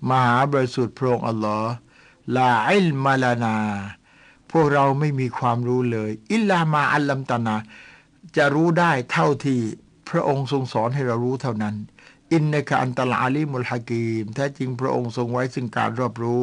[0.08, 1.72] มหาบริสุทธิ์พระองค์อัลลอฮ์
[2.36, 3.56] ลาอิลมาลานา
[4.50, 7.56] พวกเราไม่มีความรู้เลย อิลลามาอัลลัมตานา
[8.36, 9.60] จะรู้ได้เท่าที่
[10.08, 11.76] พระองค์ทรงสอนให้เรารู้เท่านั้น
[12.32, 16.42] อินในกอันตลาลิมุลฮากีมแท้จริงพระองค์ทรงไว้ซึ่งการรอบรู้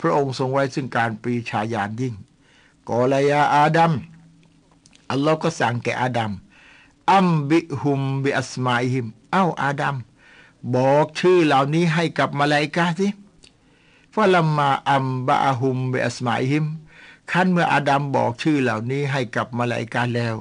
[0.00, 2.14] พระองค์ทรงไว้ซึ่งการปรีชาญาณยิ่ง
[2.88, 3.92] กอลายาอาดัม
[5.10, 6.32] อัลลอฮ์ก็สั่งแก่อาดัม
[7.12, 9.96] อัมบิฮุมบิอัสมาอิฮิม เอ้าอาดัม
[10.76, 13.08] บอกชื่อเหล่านี้ให้กับมาลายกาสิ
[14.14, 16.64] ฟะลัมมาอัมบะฮุมบิอัสมาอิฮิม
[17.32, 20.36] ขั้นเมื่ออาดัมบอกชื่อเหล่านี้ให้กับมาลายกาแล้ว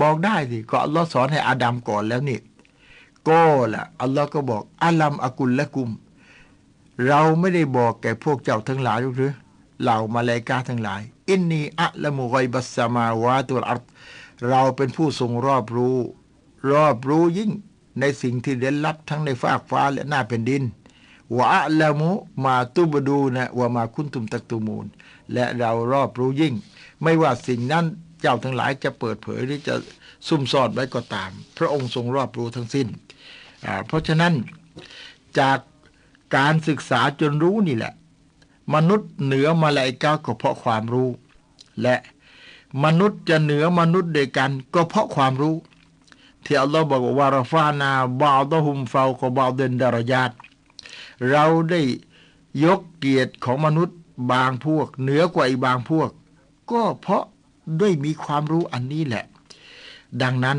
[0.00, 2.40] บอกได้สิก็อัลลอฮ์สอนให้อาดัมก่อนแล้วนี่
[3.28, 5.90] ก็ละอัลลอฮ์ก็บอกอาลัมอากุลละกุม
[7.06, 9.32] เราไม่ได้บอกแก่พวกเจ้าทั้งหลายหรือ
[9.82, 13.80] เหล่ามาลายกาทั้งหลาย อินนีอะละมุไกบัสมาวาตุลอัร
[14.48, 15.96] เราเป็นผู้ทรงรอบรู้
[16.72, 17.50] รอบรู้ยิ่ง
[18.00, 20.62] ในสิ่งที่เร้นลับทั้งในฟากฟ้าและหน้าแผ่นดิน
[21.38, 21.46] วะ
[21.80, 22.10] ละมุ
[22.44, 24.86] มาตุบดูนะวะมาคุนตุมตักตุมูล
[25.32, 26.54] และเรารอบรู้ยิ่ง
[27.02, 27.86] ไม่ว่าสิ่งนั้น
[28.22, 29.74] เจ้าทั้งหลายจะเปิดเผยหรือจะ
[30.28, 32.88] ซุ่มซ่อนไว้ก็ตาม พระองค์ทรงรอบรู้ทั้งสิ้น
[33.86, 34.34] เพราะฉะนั้น
[35.38, 35.58] จาก
[36.36, 37.92] การศึกษาจนรู้นี่แหละ
[38.74, 41.08] มนุษย์เหนือมาลายกาก็เพราะความรู้
[41.82, 41.96] และ
[42.84, 45.56] มนุษย์จะเหนือมนุษย์เด้วยกัน ก็เพราะความรู้
[46.44, 50.30] ที่อัลลอฮ์บอกว่าราฟานาบาดหุมเฟาวกบาเดนดารยาต
[51.30, 51.80] เราได้
[52.64, 53.96] ยกเกียรติของมนุษย์
[54.32, 56.10] บางพวก เหนือกว่าอีกบางพวก
[56.72, 57.24] ก็เพราะ
[57.80, 59.24] ด้วยมีความรู้อันนี้แหละ
[60.22, 60.58] ดังนั้น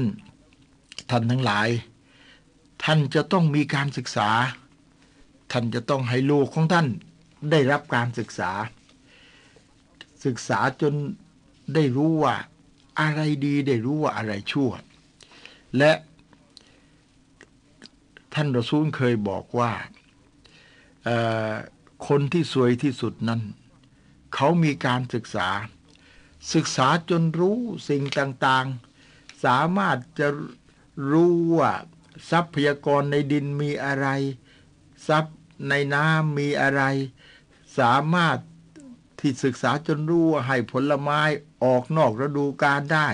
[1.09, 1.69] ท่านทั้งหลาย
[2.83, 4.29] ท่านจะต้องมีการศึกษา
[5.51, 6.87] ท่านจะต้องให้ลูกของท่าน
[7.51, 8.51] ได้รับการศึกษา
[10.25, 10.93] ศึกษาจน
[11.73, 12.35] ได้รู้ว่า
[12.99, 14.71] อะไรดีได้รู้ว่าอะไรชั่ว
[15.77, 15.91] และ
[18.33, 19.71] ท่านรอซูลเคยบอกว่า
[22.07, 23.41] คนที่สวยที่สุดนั้น
[24.35, 25.47] เขามีการศึกษา
[26.51, 30.27] ศึกษาจนรู้สิ่งต่างๆ สามารถจะ
[31.11, 31.73] รู้ว่า
[32.29, 34.07] ทรัพยากรในดินมีอะไร
[35.07, 35.37] ทรัพย์
[35.69, 36.83] ในน้ำมีอะไร
[37.79, 38.37] สามารถ
[39.19, 41.21] ที่ศึกษาจนรู้ว่าให้ผลไม้
[41.63, 43.09] ออกนอกฤดูกาลได้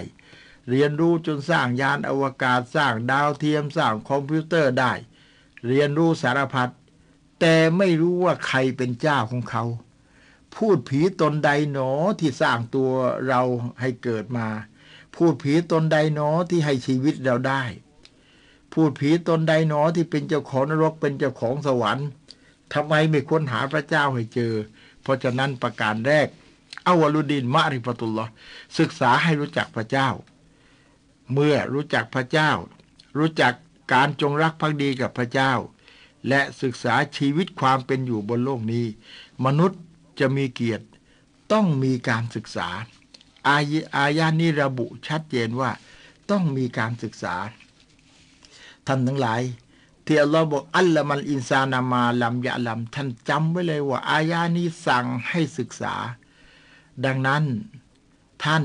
[0.70, 4.94] เรียนรู้จนสร้างยานอวกาศสร้างดาวเทียมสร้างคอมพิวเตอร์ได้
[5.68, 6.72] เรียนรู้สารพัด
[7.40, 9.64] แต่ไม่รู้ว่าใครเป็นเจ้าของเขา
[10.56, 12.92] พูดผีตนใดหนอที่สร้างตัว
[13.28, 13.42] เรา
[13.82, 14.48] ให้เกิดมา
[15.16, 17.64] พูดผีตนใดหนอที่ให้ชีวิตเราได้
[18.74, 22.08] พูดผีตนใดหนอที่เป็นเจ้าของนรกเป็นเจ้าของสวรรค์
[22.74, 24.54] ทำไมไม่ค้นหาพระเจ้าให้เจอ
[25.02, 26.28] เพราะฉะนั้นประการแรก
[26.88, 28.26] อาวลุดินมะริฟตุลลอ
[28.80, 30.10] ศึกษาให้รู้จักพระเจ้า
[31.34, 32.52] เมื่อรู้จักพระเจ้า
[33.18, 33.54] รู้จัก
[33.94, 35.52] การจงรักภักดีกับพระเจ้า
[36.28, 38.86] และศึกษาชีวิตความเป็นอยู่บนโลกนี้
[39.46, 39.82] มนุษย์
[40.20, 40.86] จะมีเกียรติ
[41.52, 42.68] ต้องมีการศึกษา
[43.48, 45.72] อายอายานี้ระบุชัดเจนว่า
[46.32, 47.36] ต้องมีการศึกษา
[48.88, 49.42] ท่านทั้งหลาย
[50.06, 55.96] ที่อัลลอฮ์บอกอัลละมันอินซานามาลัมยะลัมท่านจำไว้เลยว่า อายานี้สั่งให้ศึกษา
[57.06, 57.44] ดังนั้น
[58.44, 58.64] ท่าน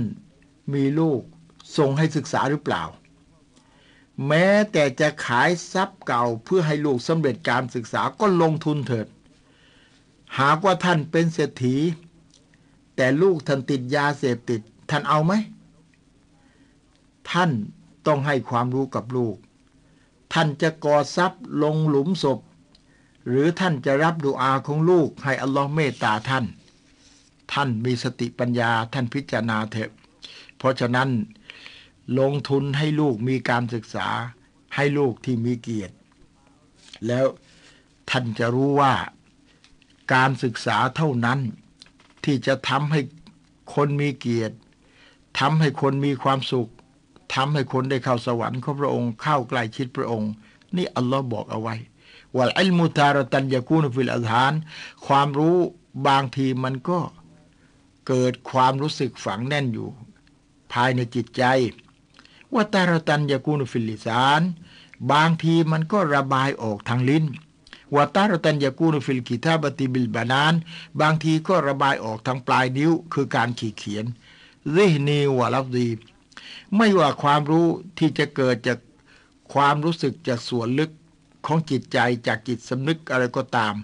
[0.72, 1.20] มีลูก
[1.76, 2.82] ส่งให้ศึกษาหรือเปล่า
[4.26, 9.06] แม้แต่จะขายทรัพย์เก่าเพื่อให้ลูกสำเร็จการศึกษาก็ลงทุนเถิด
[10.40, 11.76] หากว่าท่านเป็นเศรษฐี
[12.96, 15.32] แต่ลูกท่านติดยาเสพติด ท่านเอาไหม
[17.30, 17.50] ท่าน
[18.06, 19.36] ต้องให้ความรู้กับลูก
[20.32, 22.38] ท่านจะก่อทรัพย์ลงหลุมศพ
[23.28, 26.44] หรือท่านจะรับดูอาของลูกให้อัลลอฮ์เมตตาท่าน
[27.52, 29.90] ท่านมีสติปัญญาท่านพิจารณาเถอะ
[30.56, 31.10] เพราะฉะนั้น
[32.18, 34.08] ลงทุนให้ลูกมีการศึกษา
[34.74, 35.94] ให้ลูกที่มีเกียรติ
[37.06, 37.26] แล้ว
[38.10, 38.94] ท่านจะรู้ว่า
[40.12, 41.38] การศึกษาเท่านั้น
[42.24, 43.00] ที่จะทำให้
[43.74, 44.56] คนมีเกียรติ
[45.38, 46.70] ทำให้คนมีความสุข
[47.34, 50.32] ทำให้คนได้เข้าสวรรค์ของพระองค์เข้าใกล้ชิดพระองค์
[50.76, 51.74] นี่อัลลอฮ์บอกเอาไว้
[52.36, 54.54] ว่าอัลมุตารตันยากูนฟิลอัลฮาน
[55.06, 55.56] ความรู้
[56.08, 56.98] บางทีมันก็
[58.08, 59.88] เกิดความรู้สึกฝังแน่นอยู่
[60.72, 61.42] ภายในจิตใจ
[62.54, 64.42] وتارة يكون في اللسان
[65.12, 67.24] บางทีมันก็ระบายออกทางลิ้น
[67.94, 70.54] وتارة يكون في الكتابة بالبنان
[71.00, 74.04] บางทีก็ระบายออกทางปลายนิ้วคือการขีดเขียน
[74.74, 75.88] รินีวะลับดี
[76.76, 77.66] ไม่ว่าความรู้
[77.98, 78.78] ที่จะเกิดจาก
[79.52, 80.90] ความรู้สึกจากส่วนลึก
[81.46, 83.74] ของจิตใจจากจิตสำนึกอะไรก็ตาม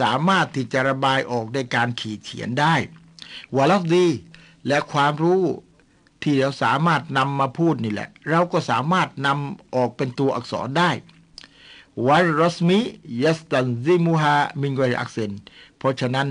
[0.00, 2.74] สามารถที่จะระบายออกในการขีดเขียนได้
[3.56, 4.06] วะลับดี
[4.66, 5.42] และความรู้
[6.22, 10.90] ที่เราสามารถนำมาพูดนี่แหละ เราก็สามารถนำออกเป็นตัวอักษรได้
[12.06, 12.78] วัลรสมิ
[13.22, 15.32] ยัสตันซิมูฮามิงกอักเซน
[15.78, 16.28] เพราะฉะนั้น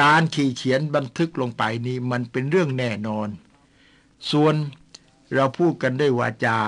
[0.00, 3.28] การขีเขียนบันทึกลงไปนี้มันเป็นเรื่องแน่นอน
[4.30, 4.54] ส่วน
[5.34, 6.58] เราพูดกันด้วยวาจา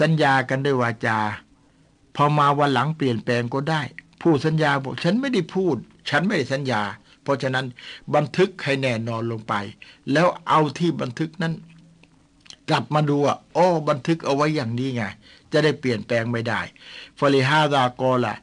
[0.00, 1.18] สัญญากันด้วยวาจา
[2.16, 3.82] พอมาวันหลังเปลี่ยนแปลงก็ได้
[4.22, 5.76] ผู้สัญญาบอกฉันไม่ได้พูด
[6.10, 6.82] ฉันไม่ได้สัญญา
[7.22, 7.66] เพราะฉะนั้น
[8.14, 9.54] บันทึกให้แน่นอนลงไป
[10.12, 11.54] แล้วเอาที่บันทึกนั้น
[12.68, 15.02] กลับมาดูอะอ้บันทึกเอาไว้อย่างนี้ไง
[15.52, 16.60] จะได้เปลี่ยนแปลงไม่ได้
[17.18, 18.34] ฟาริฮาดากอละ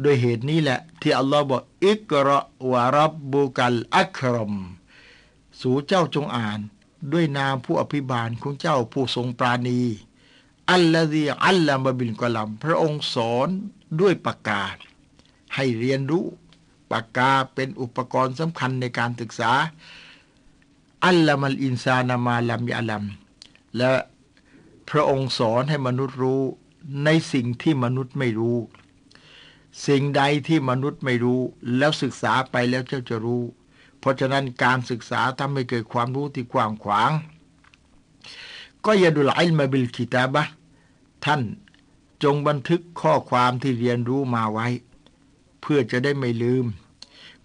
[0.00, 2.38] โดยเหตุนี้แหละ ที่อัลลอฮ์บอกอิกระ
[2.70, 4.54] วะรับบุกัลอัครม
[5.60, 6.60] สู่เจ้าจงอ่าน
[7.12, 9.80] ด้วยนามผู้อภิบาลของเจ้าผู้ทรงปราณี
[10.72, 13.48] อัลลอฮีอัลลามบินกลัม พระองค์สอน
[14.00, 14.64] ด้วยปากกา
[15.54, 16.26] ให้เรียนรู้
[16.92, 19.52] ปากกาเป็นอุปกรณ์สำคัญในการศึกษา
[21.06, 23.04] อัลลมัลอินซานามาลัมยาลัม
[23.76, 23.90] และ
[24.90, 26.42] พระองค์สอนให้มนุษย์รู้
[27.04, 28.58] ในสิ่งที่มนุษย์ไม่รู้
[29.86, 31.40] สิ่งใดที่มนุษย์ไม่รู้
[31.76, 33.42] แล้วศึกษาไปแล้วเจ้าจะรู้
[33.98, 37.10] เพราะฉะนั้นการศึกษาทำให้เกิดความรู้ที่กว้างขวาง
[38.84, 40.44] ก็อย่าดูไลมาบิลกิตาบะ
[41.24, 41.42] ท่าน
[42.22, 44.66] จงบันทึกข้อความที่เรียนรู้มาไว้
[45.60, 46.64] เพื่อจะได้ไม่ลืม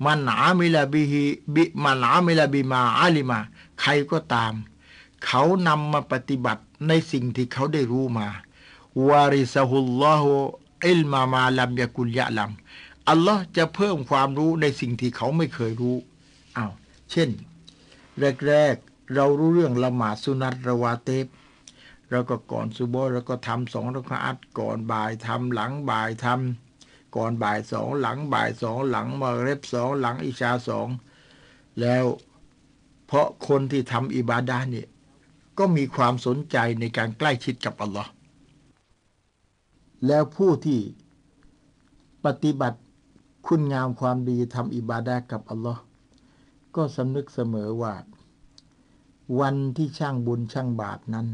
[0.05, 1.23] มันหนามิลาบิฮิ
[1.55, 3.39] บิมันหนามิลาบิมาอาลิมา
[3.81, 4.53] ใครก็ตาม
[5.25, 8.27] เขานำมาปฏิบัติในสิ่งที่เขาได้รู้มา
[9.07, 10.31] วาริซาฮุลลอฮุ
[10.87, 12.51] อิลมามาลัมยากุลยะลัม
[13.09, 15.95] อัลลอฮ์จะเพิ่มความรู้ในสิ่งที่เขาไม่เคยรู้
[16.57, 16.71] อ้าว
[17.11, 17.29] เช่น
[18.47, 21.27] แรกๆ เรารู้เรื่องละหมาดสุนัตระวาเตบ
[22.09, 30.87] เราก็ก่อนซุโบเราก็ทำสองรักอัดก่อนบ่ายทำหลังบ่ายทำก่อนบ่ายสองหลังบ่ายสองหลังมาเร็บสองหลังอิชาสอง
[31.81, 32.05] แล้ว
[33.07, 34.87] เพราะคนที่ทำอิบาดาเนี่ย
[35.57, 38.11] ก็มีความสนใจในการใกล้ชิดกับอัลลอฮ์
[40.07, 40.79] แล้วผู้ที่
[42.25, 42.79] ปฏิบัติ
[43.47, 45.81] คุณงามความดีทำอิบาดากับอัลลอฮ์
[46.75, 47.93] ก็สำนึกเสมอว่า
[49.39, 51.27] วันที่ช่างบุญช่างบาปนั้น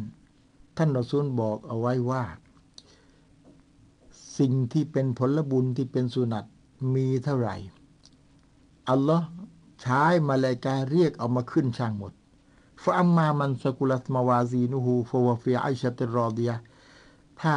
[0.77, 2.23] ท่านรอซูลบอกเอาไว้ว่า
[4.37, 6.45] สิ่งที่เป็นผลบุญที่เป็นสุนัต
[6.93, 7.55] มีเท่าไหร่
[8.89, 9.27] อัลลอฮ์
[9.81, 12.13] ใช้มาลายกาเรียกเอามาขึ้นช่างหมด
[12.87, 16.51] ฟอัมมามันสกุลัตมาวาซีนูฮูฟวฟิอัชตรอเดีย
[17.41, 17.55] ถ้า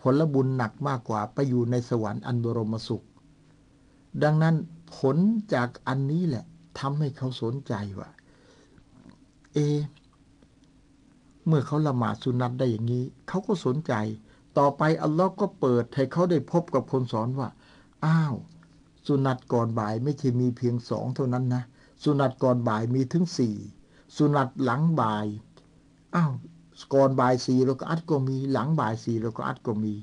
[0.00, 3.04] ผลบุญหนักมากกว่าไปอยู่ในสวรรค์อันบรมสุข
[4.22, 4.54] ดังนั้น
[4.96, 5.16] ผล
[5.54, 6.44] จากอันนี้แหละ
[6.78, 8.10] ทำให้เขาสนใจว่า
[9.52, 9.58] เอ
[11.46, 13.92] เมื่อเขาละหมาดสุนัตได้อย่างนี้ เขาก็สนใจ
[14.58, 17.48] ต่อไปอัลลอฮ์ก็เปิดให้เขาได้พบกับคนสอนว่า
[18.04, 18.34] อ้าว
[19.06, 21.62] สุนัตก่อนบ่ายไม่ใช่มีเพียงสองเท่านั้นนะ
[22.02, 23.56] สุนัตก่อนบ่ายมีถึงสี่
[24.16, 25.26] สุนัตหลังบ่าย
[26.14, 26.32] อ้าว
[26.94, 29.94] ก่อนบ่ายสี่เราก็อัดก็มี หลังบ่ายสี่เราก็อัดก็มี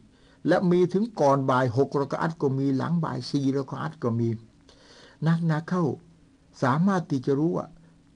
[0.47, 4.29] และมีถึงก่อนบ่ายหกเราก็อัดก็มี หลังบ่ายสี่เราก็อัดก็มี
[5.27, 5.85] นักนักเข้า
[6.61, 7.67] สามารถที่จะรู้ว่า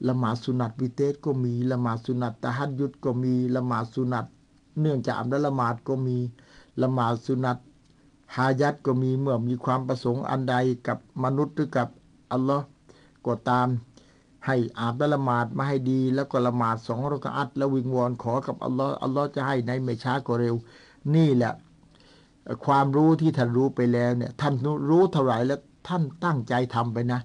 [0.08, 4.26] ละหมาดสุนัตวิเตสก็มีละหมาดสุนัตตะฮัดยุดก็มีละหมาดสุนัต
[4.80, 6.16] เนื่องจากอัลละหมาดก็มี
[6.82, 7.58] ละหมาดสุนัต
[8.36, 10.54] ฮายัดก็มีเมื่อมีความประสงค์อันใด
[10.86, 11.88] กับมนุษย์หรือกับ
[12.32, 12.64] อัลลอฮ์
[13.26, 13.68] ก็ตาม
[14.46, 20.54] ให้อาบละหมาดมาให้ดี แล้วก็ละหมาดสองรกอัตแล้ววิงวอนขอกับอัลลอฮ์อัลลอฮ์จะให้ในไม่ช้าก็เร็ว
[21.14, 21.52] นี่แหละ
[22.66, 24.54] ความรู้ที่ท่านรู้ไปแล้วเนี่ย ท่าน
[24.88, 27.20] รู้เท่าไหร่แล้วท่านตั้งใจทำไปนะ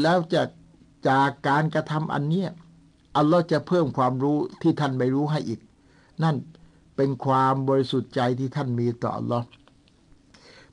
[0.00, 0.42] แล้วจะ
[1.08, 2.48] จากการกระทำอันเนี้ย
[3.16, 5.60] อัลลอฮ์จะเพิ่มความรู้ที่ท่านไม่รู้ให้อีก
[6.22, 6.36] นั่น
[6.96, 9.46] เป็นความบริสุทธิ์ใจที่ท่านมีต่ออัลลอฮ์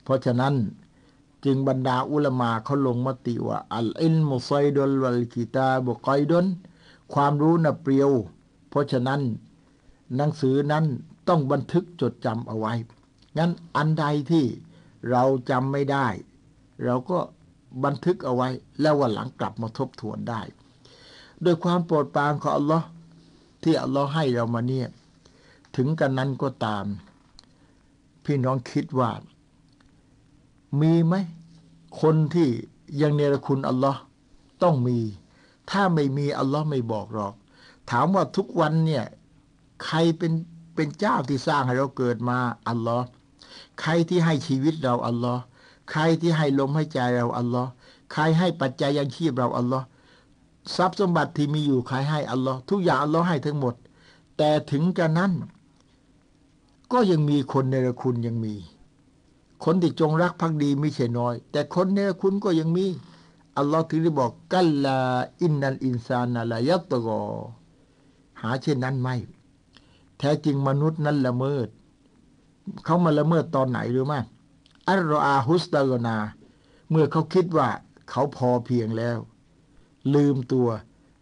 [0.04, 0.54] เพราะฉะนั้น
[1.44, 6.46] จึงบรรดาอุลมาเขาลงมติว่าอัลอินมุไซดลวัลกิตาบุกอยดน
[7.14, 8.10] ความรู้น่ะเปรียว
[8.68, 9.20] เพราะฉะนั้น
[10.16, 10.84] หนังสือนั้น
[11.28, 12.72] ต้องบันทึกจดจำเอาไว้
[13.38, 14.44] งั้นอันใดที่
[15.10, 16.06] เราจำไม่ได้
[16.84, 17.18] เราก็
[17.84, 18.48] บันทึกเอาไว้
[18.80, 20.40] แล้ววันหลังกลับมาทบทวนได้
[21.42, 22.86] โดยความโปรดปรานของอัลลอฮ์
[23.62, 24.88] ที่อัลลอฮ์ให้เรามาเนี่ย
[25.76, 26.84] ถึงกันนั้นก็ตาม
[28.24, 29.10] พี่น้องคิดว่า
[30.80, 31.14] มีไหม
[32.00, 32.48] คนที่
[33.00, 34.00] ยังเนรคุณอัลลอฮ์
[34.62, 34.98] ต้องมี
[35.70, 37.34] ถ้าไม่มีอัลลอฮ์ไม่บอกหรอก
[37.90, 39.04] ถามว่าทุกวันเนี่ย
[39.84, 40.32] ใครเป็น
[40.74, 43.04] เป็นเจ้าที่สร้างให้เราเกิดมาอัลลอฮ์
[43.80, 45.42] ใครที่ให้ชีวิตเราอัลลอฮ์
[45.90, 47.70] ใครที่ให้ลมให้ใจเราอัลลอฮ์
[48.12, 49.86] ใครให้ปัจจัยยังชีพเราอัลลอฮ์
[50.76, 53.74] ทรัพย์สมบัติที่มีอยู่ใครให้อัลลอฮ์ทุกอย่างอัลลอฮ์ให้ทั้งหมด
[54.36, 55.32] แต่ถึงกันนั้น
[56.92, 58.54] ก็ยังมีคนเนรคุณยังมี
[59.64, 62.86] คนที่จงรักภักดีไม่ใช่น้อย แต่คนเนรคุณก็ยังมี
[63.56, 64.98] อัลลอฮ์ถึงได้บอกกัลลา
[65.42, 67.20] อินนัลอินซานาลายัตกอ
[68.40, 69.16] หาเช่นนั้นไม่
[70.18, 71.68] แท้จริงมนุษย์นั้นละเมิด
[72.84, 74.20] เขามาละเมิดตอนไหนหรือไม่
[74.88, 76.16] อัลรออาฮุสตากนา
[76.90, 77.68] เมื่อเขาคิดว่า
[78.10, 79.18] เขาพอเพียงแล้ว
[80.14, 80.68] ลืมตัว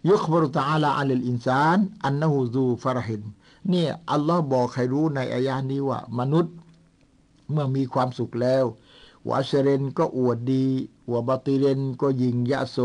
[0.08, 3.22] ยกบรุตาลาอัลลอินซาน อันนหูซูฟารหิน
[3.68, 6.54] เนี่ยอัลลอฮ์บอกใครรู้ในอายานี้ว่า มนุษย์
[7.50, 8.64] เมื่อมีความสุขแล้ว
[9.28, 10.66] วาเชเรนก็อวดดี
[11.12, 12.78] วาบติเรนก็ยิงยะโส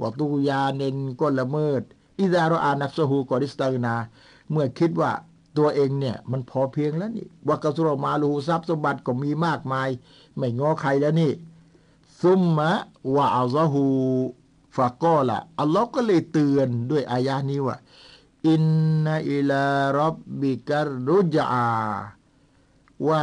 [0.00, 1.82] วาตุยาเนนก็ละเมิด
[2.18, 3.94] อิดารอานัฟซฮูกอริสตานา
[4.50, 5.12] เมื่อคิดว่า
[5.56, 9.88] ตัวเองเนี่ยมันพอเพียงแล้วนี่ว่ากสุรมาลูทรัพย์สมบัติก็มีมากมาย
[10.36, 11.32] ไม่งอใครแล้วนี่
[12.22, 12.70] ซุมมะ
[13.14, 13.82] วะอัลลอฮู
[14.76, 17.76] ฟะกอละอัลลอฮ์ก็เลยเตือนด้วยอายานี้ว่า
[18.48, 18.62] อิน
[19.04, 19.66] นาอิลา
[20.00, 21.46] รับบิการรุจา
[23.08, 23.22] ว่า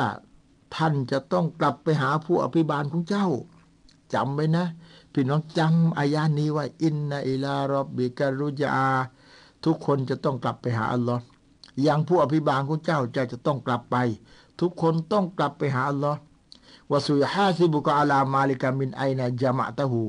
[0.75, 3.27] ท่านจะต้องกลับไปหาผู้อภิบาลของเจ้า
[4.13, 4.65] จำไว้นะ
[5.13, 8.85] พี่น้องจำอายานี้ไว้อินนาอิลารอบบิการุจา
[9.65, 11.21] ทุกคนจะต้องกลับไปหาอัลลอฮ์
[11.81, 13.95] อย่างผู้อภิบาลของเจ้าจ้าจะต้องกลับไป
[14.61, 16.19] ทุกคนต้องกลับไปหาอัลลอฮ์
[16.91, 20.01] วสุยฮาซิบุกอาลามาลิกามินไอนะจามะตะหู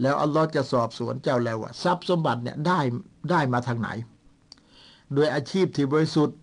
[0.00, 2.80] แล้วอัลลอฮ์จะสอบสวนเจ้าแล้วว่าทรัพย์สมบัติเนี่ยได้
[3.30, 3.88] ได้มาทางไหน
[5.14, 6.38] โดยอาชีพที่บริสุทธิ์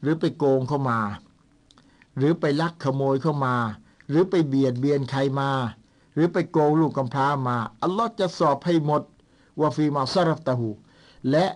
[0.00, 0.98] หรือไปโกงเข้ามา
[2.16, 3.56] หรือไปลักขโมยเข้ามา
[4.08, 5.50] หรือไปเบียดเบียนใครมา
[6.14, 9.02] หรือไปโกงลูกกำพร้ามา อัลลอฮ์จะสอบให้หมด
[9.60, 10.70] ว่าฟีมาซารัฟตะหู
[11.30, 11.46] และ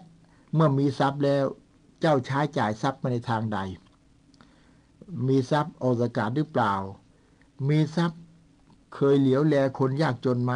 [0.54, 1.44] เมื่อมีทรัพย์แล้ว
[2.00, 3.58] เจ้าใช้จ่ายทรัพย์มาในทางใด
[5.26, 6.74] มีทรัพย์ออกสกาศหรือเปล่า
[7.68, 8.20] มีทรัพย์
[8.94, 10.52] เคยเหลียวแลคนยากจนไหม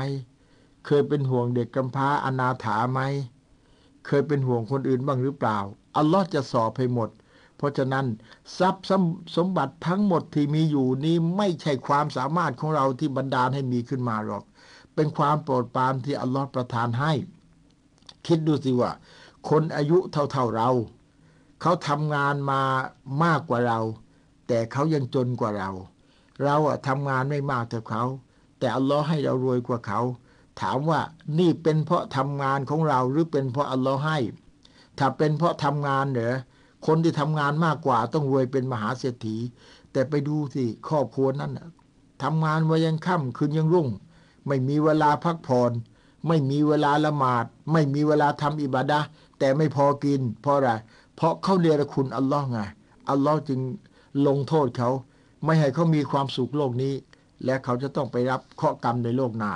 [0.87, 3.01] เคยเป็นห่วงเด็กกำพร้าอนาถาไหม
[4.07, 5.59] เคยเป็นห่วงคนอื่นบ้างหรือเปล่า
[5.97, 7.11] อัลลอฮ์จะสอบให้หมด
[7.63, 8.07] เพราะฉะนั้น
[8.59, 8.87] ทรัพย์
[9.37, 14.45] สมบัติทั้งหมดที่มีอยู่นี้ไม่ใช่ความสามารถของเราที่บันดาลให้มีขึ้นมาหรอก
[14.95, 17.13] เป็นความโปรดปรานที่อัลลอฮ์ประทานให้
[18.27, 18.93] คิดดูสิว่า
[19.49, 20.71] คนอายุเท่าๆเรา
[21.61, 22.63] เขาทำงานมา
[23.25, 23.81] มากกว่าเรา
[24.49, 25.71] แต่เขายังจนกว่าเรา
[26.45, 28.03] เราอะทำงานไม่มากเท่าเขา
[28.59, 30.01] แต่อัลลอฮ์ให้เรารวยกว่าเขา
[30.61, 31.01] ถามว่า
[31.39, 34.19] นี่เป็นเพราะทำงานของเราหรือเป็นเพราะอัลลอฮ์ให้
[34.99, 36.37] ถ้าเป็นเพราะทำงานเหรอ
[36.87, 39.37] คนที่ทำงานมากกว่าต้องรวยเป็นมหาเศรษฐี
[39.93, 41.53] แต่ไปดูสิครอบครัวนั้น
[42.23, 43.89] ทำงานวันยังค่ำคืนยังรุ่ง
[44.47, 45.73] ไม่มีเวลาพักผ่อน
[46.29, 49.01] ไม่มีเวลาละหมาด ไม่มีเวลาทำอิบาดะ
[49.39, 50.71] แต่ไม่พอกิน เพราะอะไร
[51.17, 52.59] เพราะเขาเนรคุณอัลลอฮ์ไง
[53.11, 53.61] อัลลอฮ์จึง
[54.27, 54.91] ลงโทษเขา
[55.45, 56.95] ไม่ให้เขามีความสุขโลกนี้
[57.45, 59.53] และเขาจะต้องไปรับข้อกรรมในโลกหนา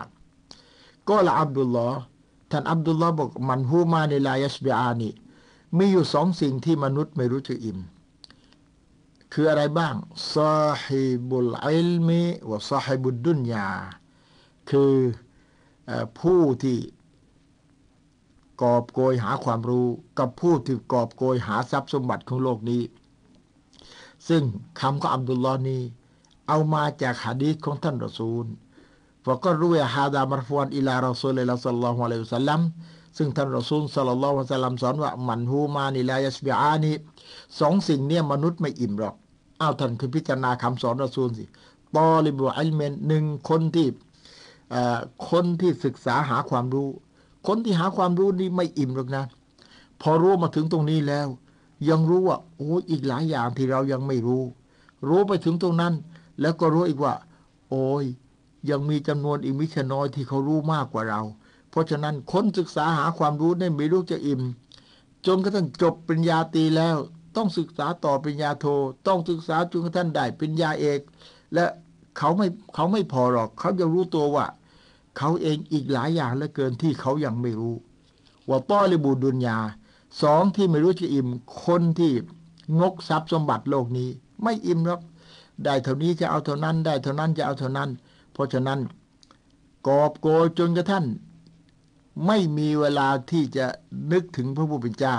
[1.09, 1.99] ก็ละอับดุลลอฮ์
[2.51, 5.11] ท่านอับดุลลอฮ์บอกมันฮูมาในลายัสบิอานี
[5.77, 7.79] มีอยู่สองสิ่งที่มนุษย์ไม่รู้จะอิ่ม
[9.33, 9.95] คืออะไรบ้าง
[10.35, 13.69] ซาฮิบุลอิลมีวะซาฮิบุดดุนยา
[14.71, 14.95] คือ
[16.21, 16.79] ผู้ที่
[18.63, 19.87] กอบโกยหาความรู้
[20.19, 22.83] กับผู้ที่กอบโกยหาทรัพย์สมบัติของโลกนี้
[24.29, 24.43] ซึ่ง
[24.81, 25.83] คำของอับดุลลอฮ์นี้
[26.49, 28.47] เอามาจากหะดีษของท่านรอซูล
[29.25, 32.61] وقد روي هذا مرفوعا إلى رسول الله صلى الله عليه وسلم
[33.17, 36.93] ซึ่งท่านรอซูลصلى الله عليه وسلمสอนว่าمنهومان لا يشبعان
[37.61, 39.15] สองสิ่งเนี่ยมนุษย์ไม่อิ่มหรอก
[39.61, 41.45] อ้าวท่านคือพิจารณาคำสอนรอซูลสิ
[41.97, 43.89] طالب علمหนึ่งคนที่
[45.31, 46.89] คนที่ศึกษาหาความรู้
[47.47, 49.25] คนที่หาความรู้นี่ไม่อิ่มหรอกนะ
[50.03, 51.27] พอรู้มาถึงตรงนี้แล้ว
[51.89, 54.43] ยังรู้ว่าโอ้อีกหลายอย่างที่เรายังไม่รู้
[55.09, 55.95] รู้ไปถึงตรงนั้น
[56.41, 57.15] แล้วก็รู้อีกว่า
[57.71, 58.05] โอ้ย
[58.71, 61.21] ยังมีจำนวนอีกมิชน้อยที่เขารู้มากกว่าเรา
[61.77, 64.43] ราะฉะนั้นคนศึกษาหาความรู้เนี่ยไม่รู้จะอิ่ม
[65.27, 66.97] จนกระทั่งจบปริญญาตรีแล้ว
[67.37, 68.67] ต้องศึกษาต่อปริญญาโท
[69.07, 71.01] ต้องศึกษาจนกระทั่งได้ปริญญาเอก
[71.55, 71.65] และ
[72.19, 74.47] เขาไม่เขาไม่พอหรอก เขาจะรู้ตัวว่า
[75.19, 77.75] เขาเองอีกหลายอย่างเหลือเกินที่เขายังไม่รู้
[78.49, 79.59] ว่าต้อลิบูดุนยา
[80.23, 81.29] สองที่ไม่รู้จะอิ่ม
[81.65, 82.13] คนที่
[82.81, 84.09] งกทรัพย์สมบัติโลกนี้
[84.43, 85.01] ไม่อิ่มหรอก
[85.65, 87.91] ได้เท่านี้จะเอาเท่านั้น ได้เท่านั้นจะเอาเท่านั้น
[88.33, 88.81] เพราะฉะนั้น
[89.87, 91.05] กอบโกยจนกระทั่ง
[92.27, 93.67] ไม่มีเวลาที่จะ
[94.13, 95.19] นึกถึงพระผู้เป็นเจ้า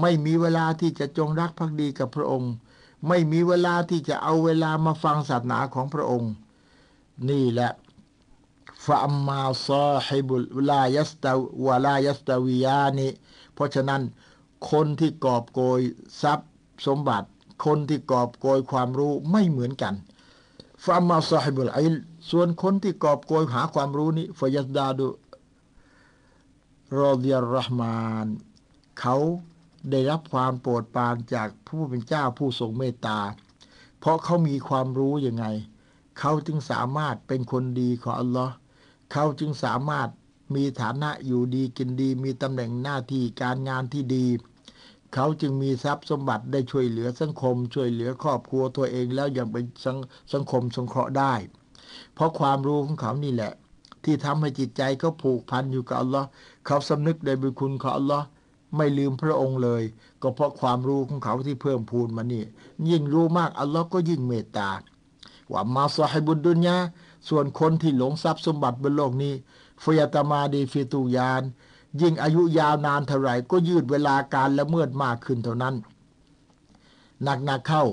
[0.00, 2.52] ไม่มีเวลาที่จะจงรักภักดีกับพระองค์
[3.08, 6.32] ไม่มีเวลาที่จะเอาเวลามาฟังศาสนาของพระองค์
[7.28, 7.70] นี่แหละ
[8.84, 11.32] ฟาอัมมาซาฮิบุลลายัสตา
[11.66, 13.08] วลายัสตาวิยานิ
[13.54, 14.02] เพราะฉะนั้น
[14.70, 15.80] คนที่กอบโกย
[16.22, 16.50] ทรัพย์
[16.86, 17.28] สมบัติ
[17.64, 19.94] คนที่กอบโกยความรู้ไม่เหมือนกัน
[20.84, 21.94] ฟามาซาฮิบุลอิล
[22.30, 25.06] ส่วนคนที่กอบโกยหาความรู้นี้ฟยัสดาดุ
[26.98, 28.26] รอเดียรห์มาน
[29.00, 29.16] เขา
[29.90, 33.20] ได้รับความโปรดปรานจากผู้เป็นเจ้าผู้ทรงเมตตา
[34.00, 35.46] เพราะเขามีความรู้ยังไง
[36.18, 38.54] เขาจึงสามารถเป็นคนดีของอัลลอฮ์
[39.12, 40.08] เขาจึงสามารถ
[40.54, 44.26] มีฐานะอยู่ดีกินดี มีตำแหน่งหน้าที่การงานที่ดี
[45.14, 49.86] เขาจึงมีทรัพย์สมบัติได้ช่วยเหลือสังคม ช่วยเหลือครอบครัวตัวเองแล้วยังเป็นส
[50.32, 51.34] สังคมสงเคราะห์ได้
[52.14, 53.52] เพราะความรู้ของเขานี่แหละ
[54.04, 56.28] ที่ทำให้จิตใจเขาผูกพันอยู่กับอัลลอฮ์
[56.66, 58.26] เขาสำนึกในบุญคุณของอัลลอฮ์
[58.76, 59.82] ไม่ลืมพระองค์เลย
[60.22, 62.44] ก็เพราะความรู้ของเขาที่เพิ่มพูนมานี่
[62.90, 64.70] ยิ่งรู้มากอัลลอฮ์ก็ยิ่งเมตตา
[65.52, 66.76] ว่ามาสฮิบุญดุนยา
[67.28, 69.34] ส่วนคนที่หลงทรัพย์สมบัติบนโลกนี้
[69.82, 71.42] ฟยตมาดีฟิตูยาน
[72.00, 75.74] ยิ่งอายุยาวนานเท่าไหร่ก็ยืดเวลาการละเมิดมากขึ้นเท่านั้น
[77.22, 77.84] หนักๆเข้า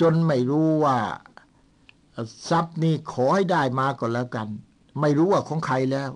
[0.00, 0.98] จนไม่รู้ว่า
[2.48, 4.48] ทรัพย์นี่ขอให้ได้มาก่อนแล้วกัน
[5.00, 6.10] ไม่รู้ว่าของใครแล้ว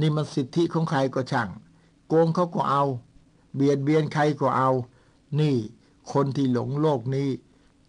[0.00, 1.48] นี่มันสิทธิของใครก็ช่าง
[2.08, 2.84] โกงเขาก็เอา
[3.54, 4.70] เบียดเบียนใครก็เอา
[5.40, 5.56] นี่
[6.12, 7.28] คนที่หลงโลกนี้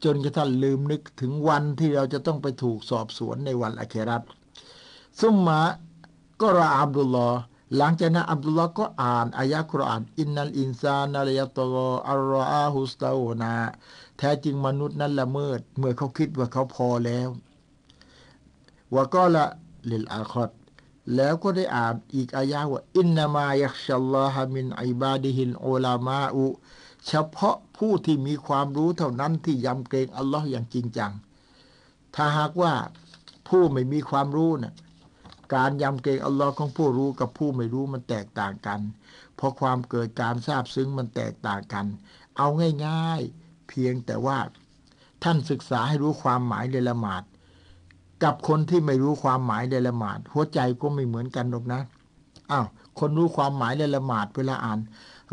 [0.04, 4.24] จนกระทั่งลืมนึกถึงวันที่เราจะต้องไปถูกสอบสวนในวันอเครัต
[5.22, 5.62] ซุมมา
[6.42, 7.40] ก็รออับดุลลอฮ์
[7.78, 11.76] หลังจากนั้นอับดุลลอฮ์ก็อ่านอายะคุรอานอินนัลอินซานาลยตโก
[12.10, 13.56] อัลรออาฮุสตาโอนา
[14.18, 17.30] แท้จริงมนุษย์นั้นละเมิด เมื่อเขาคิดว่าเขาพอแล้ว
[18.94, 19.46] ว่าก็ละ
[19.90, 20.52] ลิลอาคอด
[21.16, 26.46] แล้วก็ได้อ่านอีกอายะว่าอินนามายักชัลลอฮามินอิบาดิฮินโอลามาอุ
[27.08, 31.12] เฉพาะผู้ที่มีความรู้เท่านั้นที่ยำเกรงอัลลอฮ์อย่างจริงจัง
[32.16, 32.74] ถ้าหากว่า
[33.48, 34.74] ผู้ไม่มีความรู้นะ่ะ
[35.56, 38.80] การยำเกรงอัลลอฮ์ของผู้รู้กับผู้ไม่รู้มันแตกต่างกัน
[39.36, 41.86] เพราะความเกิดการทราบซึ้งมันแตกต่างกัน
[42.38, 42.48] เอา
[42.88, 44.40] ง่าย ๆ เพียงแต่ว่า
[45.24, 47.24] ท่านศึกษาให้รู้ความหมายในละหมาด
[48.24, 51.82] กับคนที่ไม่รู้ความหมายในละหมาด หัวใจก็ไม่เหมือนกันหรอกนะ
[52.52, 52.68] อ้าว
[53.00, 54.80] คนรู้ความหมายในละหมาดเวลาอ่าน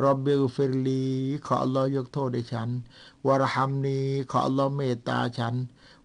[0.02, 1.04] รอบเบลเฟรลี
[1.46, 2.68] ขออัลลอฮ์ยกโทษให้ฉัน
[3.26, 3.98] วารฮัมนี
[4.30, 5.54] ขออัลลอฮ์เมตตาฉัน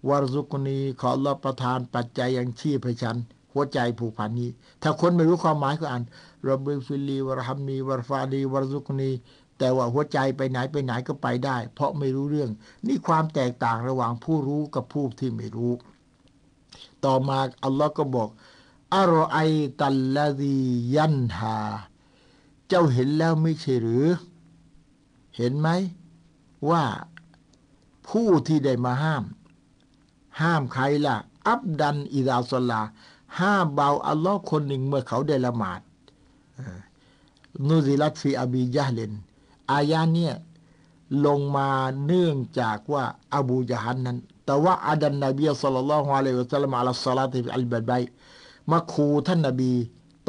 [0.07, 3.17] วารซุกนีขออัลลอฮ์ประทานปัจจัยยังชีพให้ฉัน
[3.53, 4.49] หัวใจผูกพันนี้
[4.81, 6.03] ถ้าคนไม่รู้ความหมายก็อ่าน
[6.45, 9.11] รอบเบลฟิลีวารฮัมนีวารฟาดีวารซุกนี
[9.59, 12.49] แต่ว่าหัวใจไปไหนไปไหนก็ไปได้ เพราะไม่รู้เรื่อง
[12.87, 15.73] นี่ความแตกต่างระหว่างผู้รู้กับผู้ที่ไม่รู้
[17.05, 18.29] ต่อมาอัลลอฮ์ก็บอก
[18.95, 19.39] อารอไอ
[19.79, 20.57] ตัลลาดี
[20.95, 21.57] ยันฮา
[22.67, 24.07] เจ้าเห็นแล้วไม่ใช่หรือ
[25.35, 25.69] เห็นไหม
[26.69, 26.83] ว่า
[28.07, 29.23] ผู้ที่ได้มาห้าม
[30.41, 31.15] ห้ามใครล่ะ
[31.47, 32.81] อับดันอิดาสลา
[33.39, 35.81] ห้ามเบาอัลลอฮ์คนหนึ่งเมื่อเขาได้ละหมาด
[37.67, 39.13] นูซิลัตฟีอบียะเลน
[39.71, 40.35] อายาเนี่ย
[41.25, 41.69] ลงมา
[42.05, 43.03] เนื่องจากว่า
[43.35, 47.91] อบูยะฮันนั้น แต่ว่าอาดันนบีสัลลัลลอฮุอะลัยฮิวะสัลลัมอัลสลาติอัลบัดไบ
[48.71, 49.73] มาคูท่านนบี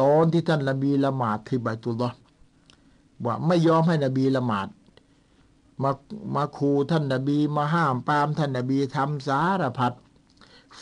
[0.01, 2.17] ตอนที่ท่านนบีละหมาดที่บัยตุลลอฮ์
[3.25, 4.69] ว่าไม่ยอมให้นบีละหมาด
[5.83, 5.91] มา
[6.35, 9.93] มาขู่ท่านนบี มาห้ามปามท่านนบีทำสารพัด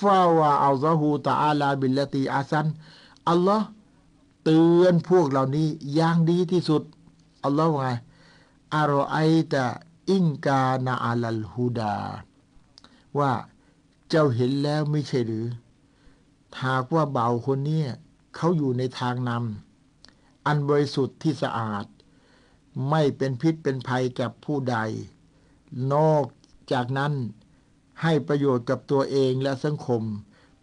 [0.01, 2.67] فوعظه الله تعالى بالتي هي أحسن
[3.31, 3.67] อัลลอฮ์
[4.45, 6.83] เตือนพวกเหล่านี้อย่างดีที่สุด
[7.45, 7.91] อัลลอฮ์ว่าไง
[8.77, 11.97] أرأيت إن كان على الهدى
[13.19, 13.33] ว่า
[14.09, 15.47] เจ้าเห็นแล้วไม่ใช่หรือ
[16.65, 17.83] หากว่าบ่าวคนนี้
[18.37, 21.87] เขาอยู่ในทางนำอันบริสุทธิ์ที่สะอาด
[22.91, 24.77] ไม่เป็นพิษเป็นภัยกับผู้ใด
[25.95, 26.25] นอก
[26.73, 27.13] จากนั้น
[28.03, 30.03] ให้ประโยชน์กับตัวเองและสังคม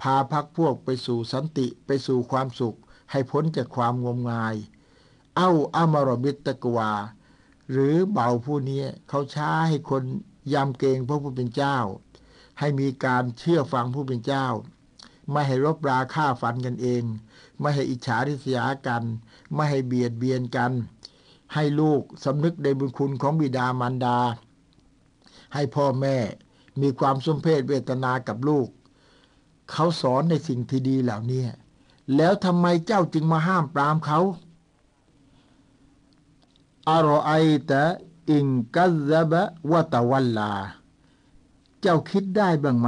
[0.02, 2.78] พาพักพวกไปสู่สันติไปสู่ความสุข
[3.12, 4.56] ให้พ้นจากความงมงาย
[5.36, 6.92] เอ้าอามารบิตตะกวา
[7.72, 10.04] หรือเบาผู้นี้เขาช้าให้คน
[10.54, 11.78] ยำเกรงพระผู้เป็นเจ้า
[12.60, 14.48] ให้มีการเชื่อฟังผู้เป็นเจ้า
[15.32, 17.04] ไม่ให้รบราฆ่าฟันกันเอง
[17.60, 19.04] ไม่ให้อิจฉาริษยากัน
[19.54, 20.72] ไม่ให้เบียดเบียนกัน
[21.54, 24.18] ให้ลูกสำนึกในบุญคุณของบิดามารดา
[25.54, 26.18] ให้พ่อแม่
[26.82, 28.68] มีความสมเพศเวทนากับลูก
[29.72, 31.44] เขาสอนในสิ่งที่ดีเหล่านี้
[32.16, 34.20] แล้วทำไมเจ้าจึงมาห้ามปรามเขา
[36.90, 37.32] อารอไอ
[37.70, 37.84] ตะ
[38.30, 40.54] อิงกัซบะวะตะวัลลา
[41.82, 42.88] เจ้าคิดได้บ้างไหม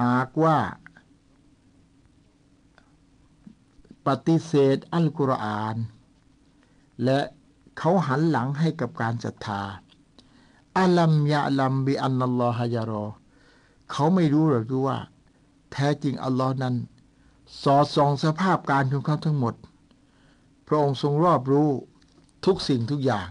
[0.00, 0.58] หากว่า
[4.06, 5.76] ปฏิเสธอัลกุรอาน
[7.04, 7.20] และ
[7.78, 9.62] เขาหันหลังให้กับการศรัทธา
[10.78, 13.06] อัลัมยะลัมบิอันนัลลอฮยารอ
[13.90, 14.96] เขาไม่รู้หรือว่า
[15.72, 16.74] แท้จริงอัลลอฮ์นั้น
[17.62, 19.54] สอดส่องสภาพการของเขาทั้งหมด
[20.66, 21.68] พระองค์ทรงรอบรู้
[22.46, 23.28] ทุกสิ่งทุกอย่าง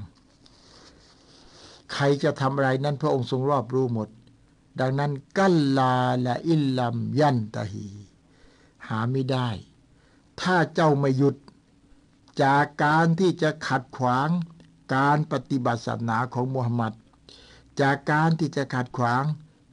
[1.93, 4.09] ใครจะทำอะไรนั้นพระองค์ทรงรอบรู้หมด
[4.79, 7.87] ดังนั้นกัลลาและอิลลัมยันตะฮี
[8.87, 9.49] หาไม่ได้
[10.41, 11.35] ถ้าเจ้าไม่หยุด
[12.43, 14.29] จากการที่จะขัดขวาง
[14.95, 16.93] การปฏิบัติศาสนาของมุฮัมมัด
[17.81, 19.23] จากการที่จะขัดขวาง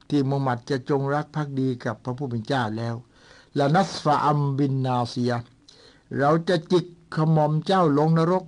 [0.09, 2.95] ที่มุฮัมมัดจะจงรักภักดีกับพระผู้เป็นเจ้าแล้ว
[3.59, 5.33] ละนัสฟาอัมบินนาเซีย
[6.19, 8.45] เราจะจิกขมอมเจ้าลงนรก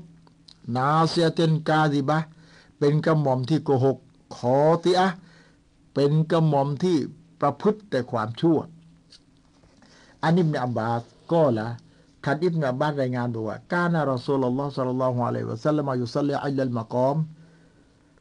[0.77, 2.19] นาเซียเตนกาดิบะ
[2.87, 3.99] เป็นกระหม่อมที่โกหก
[4.37, 5.09] ขอติอะ
[5.95, 6.97] เป็นกระหม่อมที่
[7.41, 8.59] ประพฤติแต่ความชั่ว
[10.22, 11.01] อันนี้ในอับบาส
[11.32, 11.68] ก็ละ
[12.24, 17.16] ท่านอิบนาบ้านรายงานบอกว่า กาณรอซูลลอฮ์สัลลัลลอฮุอะลัยฮิวะสัลลัมยุซัลลิอัลลมะกอม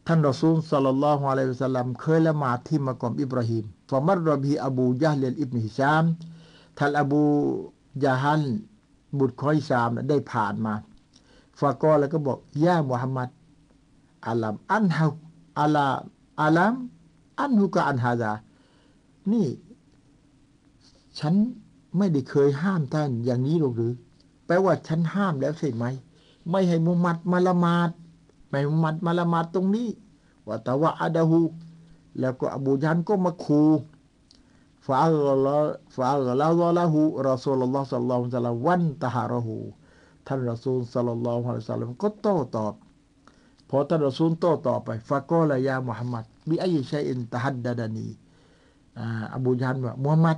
[0.07, 6.03] ท่านรอซูลสัลลัลลอฮุอะลัยฮิวะสัลลัมเคยละหมาดที่มะกอมอิบราฮิมฟะมัรรบีอบูยะฮ์เลอิบนฮิชาม
[6.77, 7.23] ท่านอบู
[8.03, 8.43] ยะฮัน
[9.19, 10.73] บุตรของอิสามได้ผ่านมา
[11.59, 13.29] ฟาก็แล้วก็บอกย่ามุฮัมมัด
[14.27, 15.09] อัลัมอันฮุ
[15.59, 15.87] อัลา
[16.41, 16.73] อัลัม
[17.41, 18.31] อันฮุกะอันฮาดา
[19.31, 19.47] นี่
[21.19, 21.33] ฉัน
[21.97, 23.93] ไม่ได้เคยห้ามท่านอย่างนี้หรอกหรือ
[24.45, 25.85] แปลว่าฉันห้ามแล้วใช่ไหม
[26.49, 27.89] ไม่ให้มุมัดมาละมาด
[28.49, 29.89] ไม่มุมัดมาละมาดตรงนี้
[30.47, 31.41] ว่าแต่ว่าอาดาหู
[32.19, 33.63] แล้วก็อบูยันก็มาคู
[34.85, 39.55] فأغلظ فأغلظ له رسول الله صلى الله عليه وسلم وانتهره
[40.27, 42.73] ท่านรอซูลصلى الله عليه وسلم ก็โต้ตอบ
[43.75, 48.07] อท่านรอซูลโต้ตอบไปفقال يا محمد بأي شيء تهددني
[48.99, 50.37] อ่าอบูญะฮัลว่ามุฮัมมัด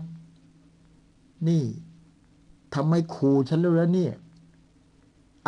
[1.47, 1.63] นี่
[2.73, 4.13] ทำไมขู่ฉันแล้วล่ะเนี่ย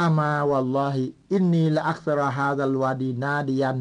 [0.01, 3.77] أما والله إني لأكثر هذا الوادي ناديا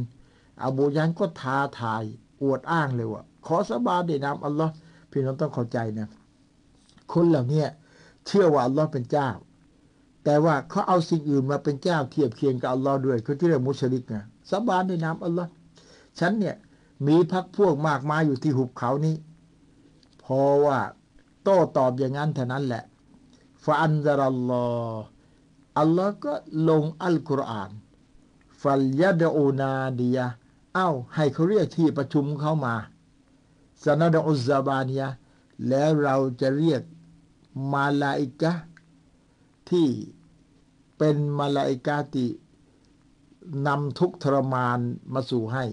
[0.65, 2.05] อบูยันก็ท้าทาย
[2.43, 4.73] อวดอ้างเลยว่า ขอสาบานในนามอัลลอฮ์
[5.11, 6.09] พี่น้องต้องเข้าใจนะ
[7.13, 7.63] คนเหล่านี้
[8.27, 9.29] เชื่อว่าอัลลอฮ์เป็นเจ้า
[10.29, 15.51] แต่ว่าเขาเอาสิ่งอื่นมาเป็นเจ้าเทียบเคียงกับอัลลอฮ์ด้วยเขาที่เรียกมุชริกนะสาบานในนามอัลลอฮ์
[16.19, 16.57] ฉันเนี่ย
[17.07, 19.17] มีพักพวกมากมายอยู่ที่หุบเขานี้
[20.21, 20.81] เพราะว่า
[21.43, 22.85] โต้ตอบอย่างนั้นเท่านั้นแหละ
[23.65, 24.65] ฟาอันซารัลลอ
[24.95, 25.05] ฮ์
[25.79, 26.35] อัลลอฮ์ก็
[26.69, 27.71] ลงอัลกุรอาน
[28.61, 30.27] ฟัลยะดอูนาดียะ
[30.75, 32.75] เอ้า ให้เขาเรียกที่ประชุมเข้ามา
[33.85, 35.09] สนาดอุซาบานียะ
[35.69, 36.83] แล้วเราจะเรียก
[37.73, 38.53] มาลาอิกะ
[39.71, 39.89] ที่
[40.99, 42.29] เป็นมาลาอิกาที่
[43.67, 44.79] นำทุกทรมาน
[45.15, 45.65] มาสู่ให้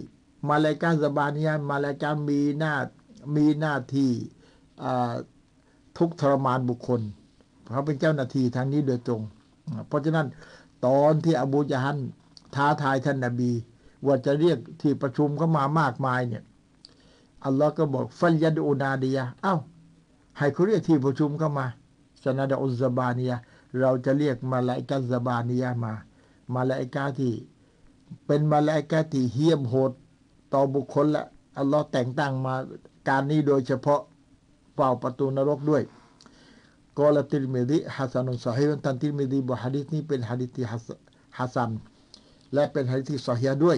[0.50, 2.74] มาลาอิกาซาบานียะมาลาอิกามีหน้า
[3.36, 4.12] มีหน้าที่
[5.98, 7.02] ทุกทรมานบุคคล
[7.72, 9.22] เขาเป็นเจ้าหน้าที่ทางนี้โดยตรง
[9.88, 10.28] เพราะฉะนั้น
[10.86, 11.98] ตอนที่อบูจาฮัน
[12.56, 13.52] ท้าทายท่านนาบี
[14.06, 16.44] ว่าจะเรียกที่ประชุมเข้ามามากมายเนี่ย
[17.46, 19.56] อัลลอฮ์ก็บอกฟัลยัดอูนาดียะเอ้า
[20.38, 21.66] ให้เขาเรียกที่ประชุมเข้ามา
[22.24, 23.38] สนาดอุซบานียะ
[23.80, 25.94] เราจะเรียกมาลาอิกาซบานียมา
[26.54, 27.34] มาลาอิกาที่
[28.26, 29.92] เป็นมาลาอิกาที่เฮี้ยมโหด
[30.54, 31.24] ต่อบุคคลละ
[31.58, 32.54] อัลลอฮ์แต่งตั้งมลาอิ
[33.08, 34.02] กะฮ์นี้โดยเฉพาะ
[34.76, 35.84] เฝ้าประตูนรกด้วย
[37.00, 41.72] قال الترمذي حسن صحيحติรมิดีบอกฮะดิษนี้เป็นฮะดิษที่ฮัสซัน
[42.54, 43.78] และเป็นฮะดิษที่ซอเฮียะห์ด้วย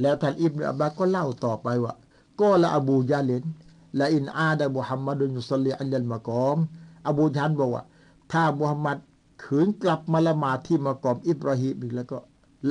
[0.00, 1.94] แล้วท่านอิบนุอับบาสก็เล่าต่อไปว่า
[2.40, 6.58] قال أبو جهل لئن عاد محمد يصلي عند المقام
[7.08, 7.84] อบูญะฮัลบอกว่า
[8.32, 8.98] ถ้ามุฮัมมัด
[9.42, 12.18] ขืนกลับมาละหมาดที่มะกอมอิบราฮิมอีกแล้วก็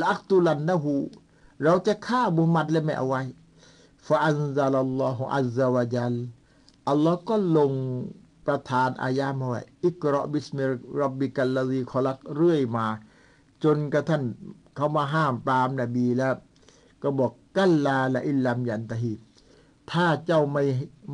[0.02, 0.96] لأقتلنه
[1.64, 3.22] เราจะฆ่ามุฮัมมัดและไม่เอาไว้
[4.08, 6.14] فأنزل الله عز وجل
[6.90, 7.72] อัลลอฮ์ก็ลง
[8.46, 12.88] ประทานอายามาไว้اقرأ باسم ربك الذي خلقเรื่อยมา
[13.64, 14.24] จนกระทั่ง
[14.76, 16.34] เขามาห้ามปรามนบีแล้ว
[17.02, 19.14] ก็บอกكلا لئن لم ينته
[19.92, 20.64] ถ้าเจ้าไม่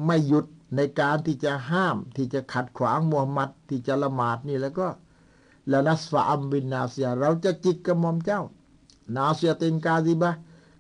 [0.06, 4.88] ไม่หยุด ในการที่จะห้ามที่จะขัดขวางมูฮัมหมัดที่จะละหมาดนี่แล้วก็
[5.72, 8.42] ละนัสฟาอัมบินนาเซีย เราจะจิกกระหม่อมเจ้า
[9.16, 10.32] นาเซียเตนกาซิบะ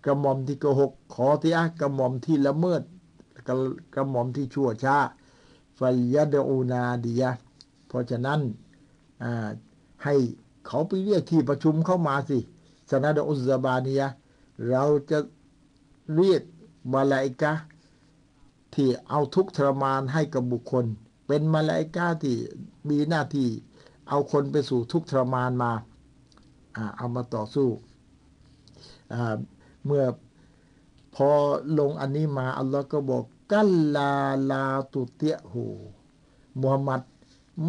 [0.05, 2.81] กระหม่อมที่โกหกขอที่อะกระหม่อมที่ละเมิด
[3.95, 4.97] กระหม่อมที่ชั่วช้า
[5.77, 7.31] ฟัลยาดอูนาดียะ
[7.87, 8.39] เพราะฉะนั้น
[10.03, 10.15] ให้
[10.67, 12.37] เขาไปเรียกที่ประชุมเข้ามาสิ
[12.89, 14.07] สนาดอุซบานียะ
[14.69, 15.19] เราจะ
[16.15, 16.41] เรียก
[16.93, 17.53] มาลาอิกะ
[18.75, 20.85] ที่เอาทุกทรมานให้กับบุคคล
[21.27, 22.35] เป็นมาลาอิกาที่
[22.89, 23.49] มีหน้าที่
[24.09, 25.71] เอาคนไปสู่ทุกทรมานมา
[26.97, 27.69] เอามาต่อสู้
[29.85, 30.05] เมื่อ
[31.15, 31.29] พอ
[31.79, 34.11] ลงอันนี้มาอัลลอฮ์ก็บอกกัลลา
[34.51, 35.65] ลาตุเตียหู
[36.61, 37.01] มุฮัมมัด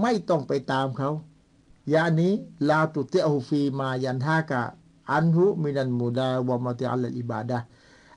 [0.01, 1.11] ไม่ต้องไปตามเขา
[1.93, 2.33] ยานี้
[2.69, 4.63] ลาตุเตียหูฟีมายันทากะ
[5.13, 7.59] อันหุมินันมูดาวะมาติอัลลอิบาดะ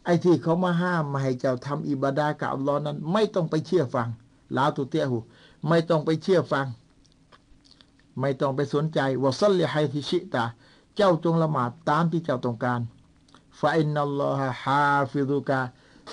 [0.07, 4.07] ไอ้ที่เขามาห้ามมาให้เจ้าทำอิบาดากับอัลลอฮ์นั้น ไม่ต้องไปเชื่อฟัง
[4.55, 5.17] ลาตุเตียหู
[5.67, 6.67] ไม่ต้องไปเชื่อฟัง
[8.19, 10.43] ไม่ต้องไปสนใจวะซัลลิฮัยทิชิตา
[10.95, 12.81] เจ้าจงละหมาดตามที่เจ้าต้องการ
[13.59, 15.59] ฟาอินนัลลอฮะฮาฟิดุกา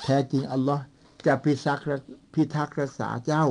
[0.03, 0.83] แท้จริงอัลลอฮ์
[1.27, 3.45] จะพิทักษ์พิทักษ์รักษาเจ้า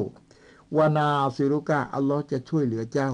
[0.77, 3.11] วานาซิรุกาอัลลอฮ์จะช่วยเหลือเจ้า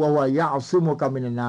[0.00, 1.48] วาวายาอัซุโมกามินานา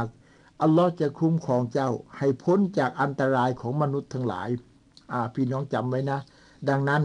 [0.63, 4.49] อัลลอฮ์จะคุ้มครองเจ้า ให้พ้นจากอันตรายของมนุษย์ทั้งหลาย
[5.35, 6.19] พี่น้องจำไว้นะ
[6.69, 7.03] ดังนั้น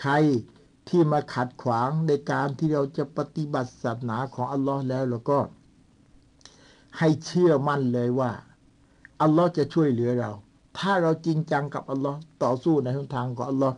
[0.00, 0.12] ใคร
[0.88, 5.38] ที่มาขัดขวางในการที่เราจะปฏิบัติศาสนาของอัลลอฮ์แล้วแล้วก็
[6.98, 8.30] ให้เชื่อมั่นเลยว่า
[9.22, 10.30] อัลลอฮ์จะช่วยเหลือเรา
[10.78, 13.76] ถ้าเราจริงจังกับอัลลอฮ์ต่อสู้ในหนทางของอัลลอฮ์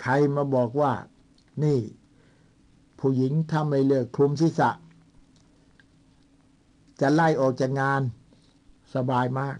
[0.00, 0.92] ใครมาบอกว่า
[1.64, 1.80] นี่
[2.98, 4.70] ผู้หญิงถ้าไม่เลิกคลุมศีรษะ
[7.00, 8.02] จะไล่ออกจากงาน
[8.94, 9.56] สบายมาก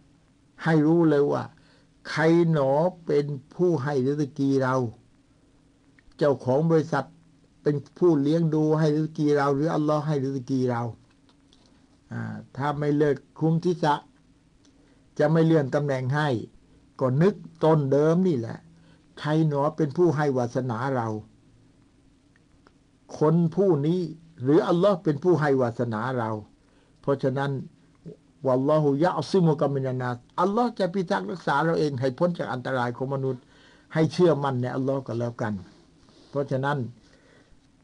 [0.64, 1.42] ให้รู้เลยว่า
[2.11, 2.22] ใคร
[2.53, 2.72] หนอ
[3.07, 4.76] เป็นผู้ให้ฤตกีเรา
[6.18, 7.07] เจ้าของบริษัท
[7.62, 10.82] เป็นผู้เลี้ยงดูให้ฤตกีเรา หรืออัลลอฮ์ให้ฤตกีเรา
[12.57, 13.94] ถ้าไม่เลิกคุมทิศะ
[15.18, 16.28] จะไม่เลื่อนตำแหน่งให้
[17.00, 17.34] ก็นึก
[17.64, 18.59] ต้นเดิมนี่แหละ
[19.18, 21.09] ใครหนอเป็นผู้ให้วาสนาเรา
[23.18, 24.00] คนผู้นี้
[24.42, 26.30] หรืออัลลอฮ์เป็นผู้ให้วาสนาเรา
[27.00, 27.50] เพราะฉะนั้น
[28.47, 33.43] วัลลอฮุยะอัซิมุกัมินานาอัลลอฮ์จะพิทักษ์รักษาเราเองให้พ้นจากอันตรายของมนุษย์
[33.95, 35.53] ให้เชื่อมั่นในอัลลอฮ์กันแล้วกัน
[36.30, 36.78] เพราะฉะนั้น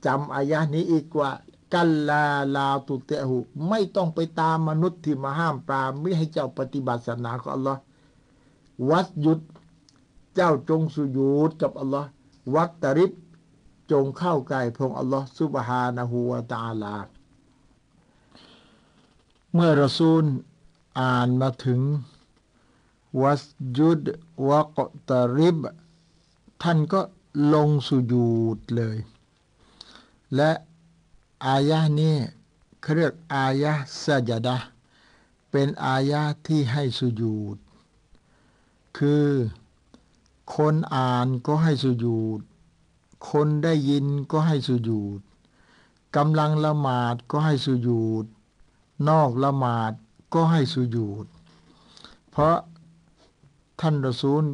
[0.07, 1.31] จำอายะนี้อีกว่า
[1.75, 2.25] กัลลา
[2.57, 3.37] ลาตุเตหู
[3.69, 7.81] ไม่ต้องไปตามมนุษย์ที่มาห้ามปรามไม่ให้เจ้าปฏิบัติศาสนาของอัลลอฮ์
[8.91, 9.41] วัดหยุด
[10.35, 12.09] เจ้าจงสุญูดกับอัลลอฮ์
[12.55, 13.13] วัดตริบ
[13.93, 16.95] จงเข้าใกล้พงอัลลอฮ์ซุบฮานะฮูวะตาลา
[19.55, 20.25] เมื่อรอซูล
[20.99, 21.81] อ่านมาถึง
[23.21, 23.43] วัส
[23.77, 24.01] ยุด
[24.49, 24.79] วะก
[25.09, 25.59] ตริบ
[26.63, 27.01] ท่านก็
[27.55, 28.99] ลงสุญูดเลย
[30.37, 30.51] และ
[31.47, 32.17] อายะนี้
[32.81, 33.73] เขาเรียกอายะ
[34.03, 34.59] สจดะ
[35.51, 37.57] เป็นอายะที่ให้สุญูด
[38.99, 39.27] คือ
[40.55, 42.41] คนอ่านก็ให้สุญูด
[43.31, 45.21] คนได้ยินก็ให้สุญูด
[46.17, 48.25] กำลังละหมาดก็ให้สุญูด
[49.09, 49.93] นอกละหมาด
[50.35, 51.27] ก็ให้สุญูด
[52.31, 52.57] เพราะ
[53.81, 54.45] ท่านรอซูล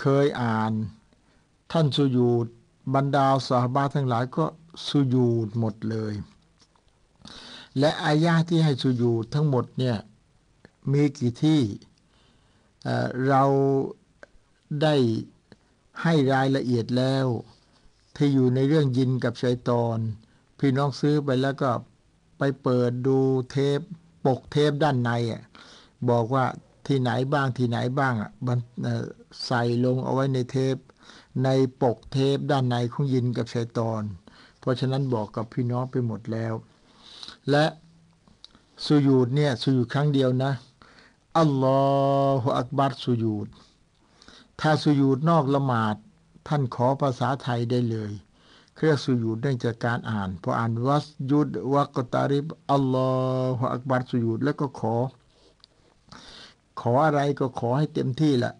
[0.00, 0.72] เคยอ่าน
[1.72, 2.46] ท่านสุญูด
[2.94, 4.44] บรรดาสาบาทั้งหลายก็
[4.86, 6.14] สุญูดหมดเลย
[7.78, 9.96] และอายาที่ให้สุญูดทั้งหมดเนี่ย
[10.92, 11.60] มีกี่ที่
[12.82, 13.44] เเรา
[14.82, 14.94] ได้
[16.02, 17.26] ให้รายละเอียดแล้ว
[18.16, 19.98] ที่อยู่ในเรื่องยินกับชัยตอน
[20.58, 21.70] พี่น้องซื้อไปแล้วก็
[22.38, 23.18] ไปเปิดดู
[23.50, 23.80] เทป
[24.26, 25.42] ปกเทปด้านในอะ
[26.10, 26.44] บอกว่า
[26.86, 28.30] ที่ไหนบ้างที่ไหนบ้างอะ
[29.46, 30.76] ใส่ลงเอาไว้ในเทป
[31.44, 31.48] ใน
[31.82, 34.02] ปกเทปด้านในของยินกับชัยตอน
[34.60, 36.54] เพราะฉะนั้นบอกกับพี่น้องไปหมดแล้ว
[37.50, 37.64] และ
[38.86, 40.52] สุญูดเนี่ยสุญูดครั้งเดียวนะ
[41.38, 41.80] อัลลอ
[42.40, 43.48] ฮฺอักบัรสุญูด
[44.60, 45.96] ถ้าสุญูดนอกละหมาด
[46.48, 48.12] ท่านขอภาษาไทยได้เลย
[48.76, 53.10] เครียกสุญูดเนื่องจากการอ่าน พออ่านวัสยุดวักตาริบอัลลอ
[53.58, 54.94] ฮฺอักบัรสุญูดแล้วก็ขอ
[56.80, 58.54] ขออะไรก็ขอให้เต็มที่แหละ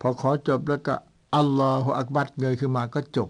[0.00, 0.94] พอขอจบแล้วก็
[1.36, 3.28] อัลลอฮฺอักบัรเงยขึ้นมาก็จบ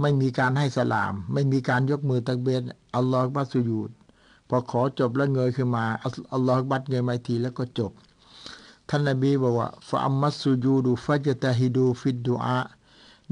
[0.00, 2.62] ไม่มีการให้สลาม ไม่มีการยกมือตักเบน
[2.94, 3.90] อัลลอฮฺอักบัรสุญูด
[4.48, 5.84] พอขอจบแล้วเงยขึ้นมา
[6.32, 7.92] อัลลอฮฺอักบัรเงยมาทีแล้วก็จบ
[8.88, 12.58] ท่านนบีบอกว่าฟาอัมมัสสุญูดูฟัจตะฮิดูฟิดดูอา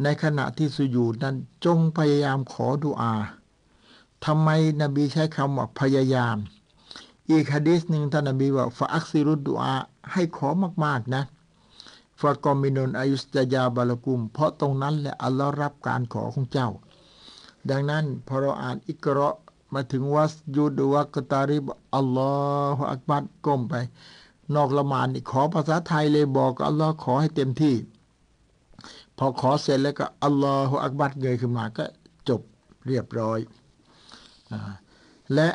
[0.02, 3.14] ในขณะที่สุญูดนั้นจงพยายามขอดุอา
[4.24, 4.48] ทำไม
[4.82, 6.36] นบีใช้คำว่าพยายาม
[7.30, 9.74] อีกฮะดีษหนึ่งท่านนบีว่าฟาอักซิรุดดุอา
[10.12, 10.48] ให้ขอ
[10.84, 11.22] มากๆนะ
[12.20, 16.68] ฟากอมินนอายุสตยาบาลกุม เพราะตรงนั้นแหละอัลลอฮ์รับการขอของเจ้า
[17.70, 19.30] ดังนั้นพอเราอ่านอิกรา
[19.74, 22.32] มาถึงวัสยูดวักตาริบอัลลอ
[22.76, 23.74] ฮฺอักบัดก้มไป
[24.54, 27.74] นอกละหมาดนี่ขอภาษาไทยเลยบอกอัลลอฮ์ขอให้เต็มที่
[29.18, 31.84] พอขอเสร็จแล้วก็อัลลอฮฺอักบัดเงยขึ้นมาก็
[32.28, 32.40] จบ
[32.86, 33.38] เรียบร้อย
[34.50, 34.54] อ
[35.34, 35.48] และ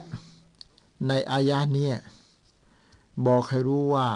[1.08, 1.90] ในอายะนี้
[3.28, 4.08] บอกให้รู้ว่า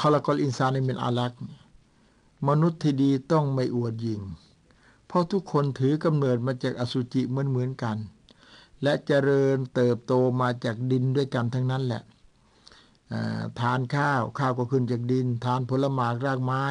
[0.00, 1.32] คอลกอลอินซานในมินอาลัก
[2.48, 4.20] มนุษย์ที่ดีต้องไม่อวดยิง
[5.06, 7.96] เพราะทุกคนถือกำเนิดมาจากอสุจิเหมือนเหมือนกัน
[8.82, 12.02] และเจริญเติบโตมาจากดินด้วยกันทั้งนั้นแหละ
[13.60, 16.64] ทานข้าวข้าวก็ขึ้นจากดิน ทานผลไม้รากไม้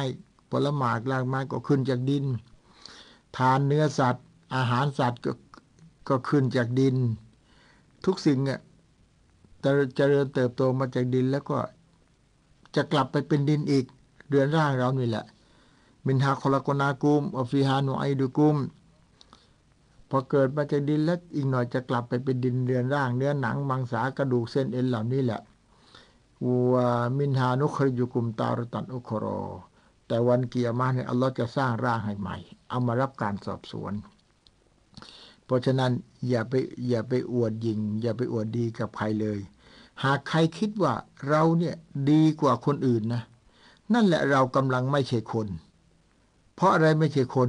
[0.52, 2.24] ผลไม้รากไม้ก็ขึ้นจากดิน
[3.36, 5.32] ทานเนื้อสัตว์ อาหารสัตว์ก็
[6.08, 6.96] ก็ขึ้นจากดิน
[8.04, 8.60] ทุกสิ่งอะ
[9.64, 11.58] จะเจริญเติบโตมาจากดินแล้วก็
[12.76, 13.84] จะกลับไปเป็นดินอีก
[14.28, 15.24] เรือนร่างเรานี่แหละ
[16.06, 18.56] มินฮาคลกนากุมอฟิฮานุไอดูกุม
[20.10, 25.40] พอเกิดมาจากดินแล้วอีกหน่อยจะกลับไปเป็นดินเรือนร่าง เนื้อหนังมังสากระดูกเส้นเอ็นเหล่านี้แหละ
[26.72, 26.86] วา
[27.18, 29.40] มินฮานุคริยุกุมตารตันอุครอ
[30.12, 32.36] แต่วันเกียร์มาเนี่ยอัลลอฮ์จะสร้างร่างให้ใหม่
[32.68, 33.92] เอามารับการสอบสวน
[35.44, 35.92] เพราะฉะนั้น
[36.28, 36.52] อย่าไป
[36.88, 39.38] อย่าไปอวดยิง อย่าไปอวดดีกับใครเลย
[40.04, 40.94] หากใครคิดว่า
[41.28, 41.74] เราเนี่ย
[42.10, 43.22] ดีกว่าคนอื่นนะ
[43.92, 45.46] นั่นแหละเรากำลังไม่ใช่คน
[46.54, 47.48] เพราะอะไรไม่ใช่คน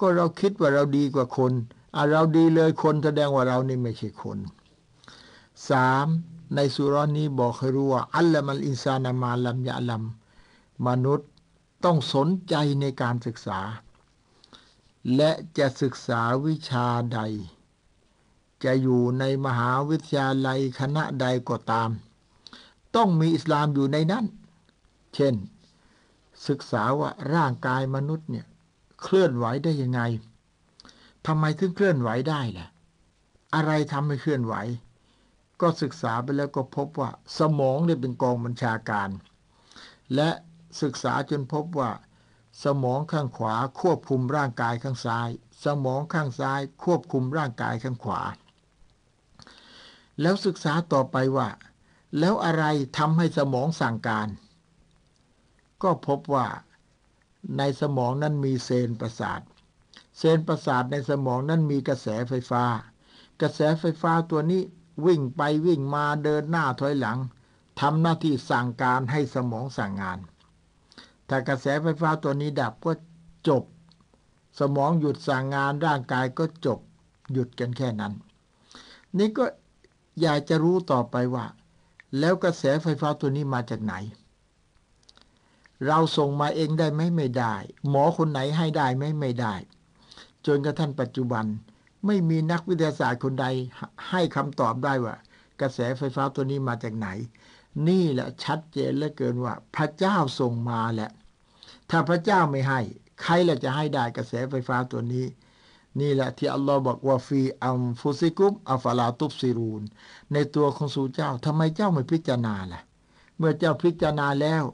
[0.00, 1.52] ก็เราคิดว่าเราดีกว่าคน
[1.96, 4.38] อะเราดีเลยคนแสดงว่าเรานี่ไม่ใช่คน
[5.70, 6.06] สาม
[6.54, 10.02] ในสุรนี้บอกให้รู้ว่าอัลลมัลอินซานามาลัมยะลัม
[10.86, 11.30] มนุษย์
[11.84, 13.60] ต้องสนใจในการศึกษา
[15.16, 17.20] และจะศึกษาวิชาใด
[18.64, 21.90] จะอยู่ในมหาวิทยาลัยคณะใดก็ตาม
[22.96, 24.24] ต้องมีอิสลามอยู่ในนั้น
[25.14, 25.34] เช่น
[26.48, 28.46] ศึกษาว่าร่างกายมนุษย์เนี่ย
[29.02, 30.00] เคลื่อนไหวได้ยังไง
[31.26, 32.66] ทำไมถึงเคลื่อนไหวได้ล่ะ
[33.54, 34.54] อะไรทำให้เคลื่อนไหว
[35.60, 39.08] ก็ศึกษาไปแล้วก็พบว่า สมองเนี่ยเป็นกองบัญชาการ
[40.14, 40.30] และ
[40.82, 41.90] ศึกษาจนพบว่า
[42.64, 45.28] สมองข้างขวาควบคุมร่างกายข้างซ้าย
[45.64, 48.20] สมองข้างซ้ายควบคุมร่างกายข้างขวา
[50.20, 51.48] แล้วศึกษาต่อไปว่า
[52.18, 52.64] แล้วอะไร
[52.98, 54.28] ทำให้สมองสั่งการ
[55.82, 56.46] ก็พบว่า
[57.58, 59.40] ในสมองนั้นมีเซลล์ประสาท
[60.18, 62.64] เส้นประสาทในสมองนั้นมีกระแสไฟฟ้า
[63.40, 64.62] กระแสไฟฟ้าตัวนี้
[65.06, 67.18] วิ่งไปวิ่งมาเดินหน้าถอยหลัง
[67.80, 70.18] ทำหน้าที่สั่งการให้สมองสั่งงาน
[71.28, 72.92] ถ้ากระแสไฟฟ้าตัวนี้ดับก็
[73.48, 73.64] จบ
[74.58, 76.78] สมองหยุดสั่งงานร่างกายก็จบ
[77.32, 78.12] หยุดกันแค่นั้น
[79.18, 79.44] นี่ก็
[80.20, 81.46] อยากจะรู้ต่อไปว่า
[82.18, 83.94] แล้วกระแสไฟฟ้าตัวนี้มาจากไหน
[85.86, 87.54] เราส่งมาเองได้ไหมไม่ได้
[87.88, 89.54] หมอคนไหนให้ได้ไหมไม่ได้
[90.46, 91.44] จนกระทั่งปัจจุบัน
[92.06, 93.46] ไม่มีนักวิทยาศาสตร์คนใด
[94.10, 95.14] ให้คำตอบได้ว่า
[95.60, 97.08] กระแสไฟฟ้าตัวนี้มาจากไหน
[97.88, 101.10] นี่แหละชัดเจนเหลือเกินว่า พระเจ้าส่งมาแหละ
[101.90, 102.80] ถ้าพระเจ้าไม่ให้
[103.22, 105.26] ใครละจะให้ได้กระแสไฟฟ้าตัวนี้
[106.00, 109.82] นี่แหละที่อัลลอฮ์บอกว่าฟีอัมฟุซิกุมอัฟลาตุบซิรูน
[110.32, 112.80] ในตัวของสู่เจ้าทำไมเจ้าไม่พิจารณาล่ะ
[113.38, 114.64] เมื่อเจ้าพิจารณาแล้ว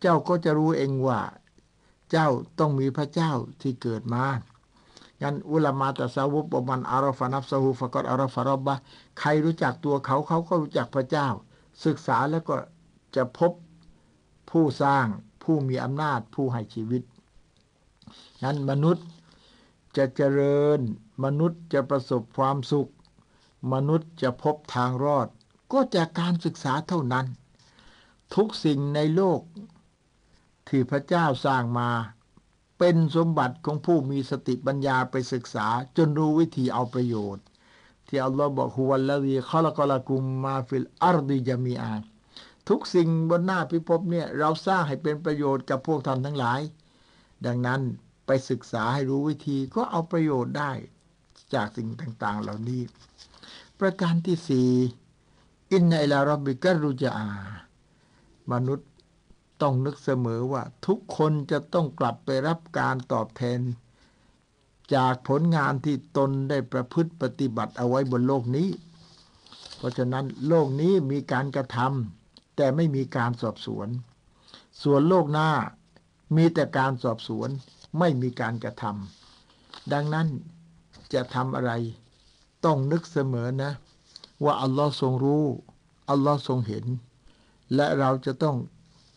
[0.00, 1.20] เจ้าก็จะรู้เองว่า
[2.10, 2.28] เจ้า
[2.58, 4.24] ต้องมีพระเจ้าที่เกิดมา
[5.22, 8.74] งั้นอุลามาตะซาวุบมันอารฟานับซาฮูฟะกอดอารฟารบบะ
[9.18, 11.28] ใครรู้จักตัวเขาเขาก็รู้จักพระเจ้า
[11.84, 12.56] ศึกษาแล้วก็
[13.16, 13.52] จะพบ
[14.50, 15.06] ผู้สร้าง
[15.42, 17.02] ผู้มีอำนาจผู้ให้ชีวิต
[18.42, 19.06] งั้นมนุษย์
[19.96, 20.80] จะเจริญ
[21.24, 22.90] มนุษย์จะประสบความสุข
[23.72, 25.28] มนุษย์จะพบทางรอด
[25.72, 27.26] ก็จากการศึกษาเท่านั้น
[28.34, 29.40] ทุกสิ่งในโลก
[30.68, 31.90] ที่พระเจ้าสร้างมา
[32.78, 35.66] เป็นสมบัติของผู้มีสติปัญญาไปศึกษา
[35.96, 37.44] จนรู้วิธีเอาประโยชน์
[38.14, 41.92] ที่อัลลอฮ์บอกهو الذي خلق لكم ما في الأرض جميعا
[42.68, 46.60] ทุกสิ่งบนหน้าพิภพเนี่ย เราสร้างให้เป็นประโยชน์กับพวกท่านทั้งหลาย
[47.46, 47.80] ดังนั้น
[48.26, 50.72] ไปศึกษาให้รู้วิธีก็เอาประโยชน์ได้
[51.54, 52.82] จากสิ่งต่างๆ เหล่านี้
[53.80, 54.70] ประการที่สี่
[55.70, 57.12] อินในลารบิกรุจา
[58.52, 58.90] มนุษย์
[59.62, 63.60] ต้องนึกเสมอว่าทุกคนจะต้องกลับไปรับการตอบแทน
[64.94, 68.68] จากผลงานที่ตนได้ประพฤติปฏิบัติเอาไว้บนโลกนี้
[69.76, 73.88] เพราะฉะนั้นโลกนี้มีการกระทำแต่ไม่มีการสอบสวน
[74.82, 75.50] ส่วนโลกหน้า
[76.36, 77.48] มีแต่การสอบสวน
[77.98, 80.26] ไม่มีการกระทำดังนั้น
[81.14, 81.72] จะทำอะไร
[82.64, 83.72] ต้องนึกเสมอนะ
[84.44, 85.44] ว่าอัลลอฮ์ทรงรู้
[86.10, 86.84] อัลลอฮ์ทรงเห็น
[87.74, 88.56] และเราจะต้อง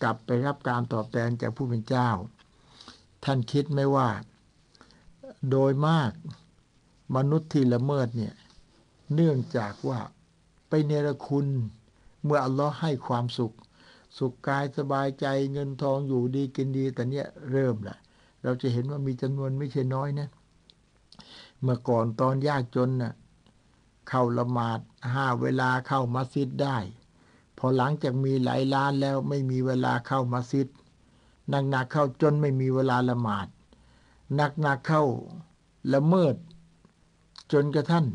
[0.04, 2.10] กลับไปรับการตอบแทนจากผู้เป็นเจ้า
[3.26, 4.08] ท่านคิดไหมว่า
[5.52, 6.12] โดยมาก
[7.16, 8.34] มนุษย์ที่ละเมิดเนี่ย
[9.14, 10.00] เนื่องจากว่า
[10.68, 11.48] ไปเนรคุณ
[12.24, 13.56] เมื่ออัลลอฮ์ให้ความสุข
[14.18, 17.98] สุขกายสบายใจเงินทองอยู่ดีกินดี แต่เนี้ยเริ่มแหละ
[18.44, 20.28] เราจะเห็นว่ามีจำนวนไม่ใช่น้อยนะ
[21.62, 23.14] เมื่อก่อนตอนยากจนนะ่ะ
[24.10, 24.80] เข้าละหมาด
[25.14, 26.78] ห้าเวลาเข้ามัสยิดได้
[27.58, 30.68] พอหลังจากมีหลายล้านแล้วไม่มีเวลาเข้ามัสยิด
[31.50, 33.48] หนักๆเข้าจนไม่มีเวลาละหมาด
[34.36, 35.04] หนักๆเข้า
[35.94, 36.36] ละเมิด
[37.52, 38.06] จนกระทั่น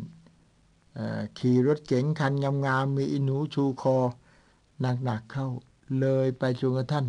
[1.38, 2.32] ขี่รถเก๋งคัน
[2.66, 3.96] งามๆมีอินูชูคอ
[4.80, 5.48] หนักๆเข้า
[6.00, 7.06] เลยไปจนกระทั่น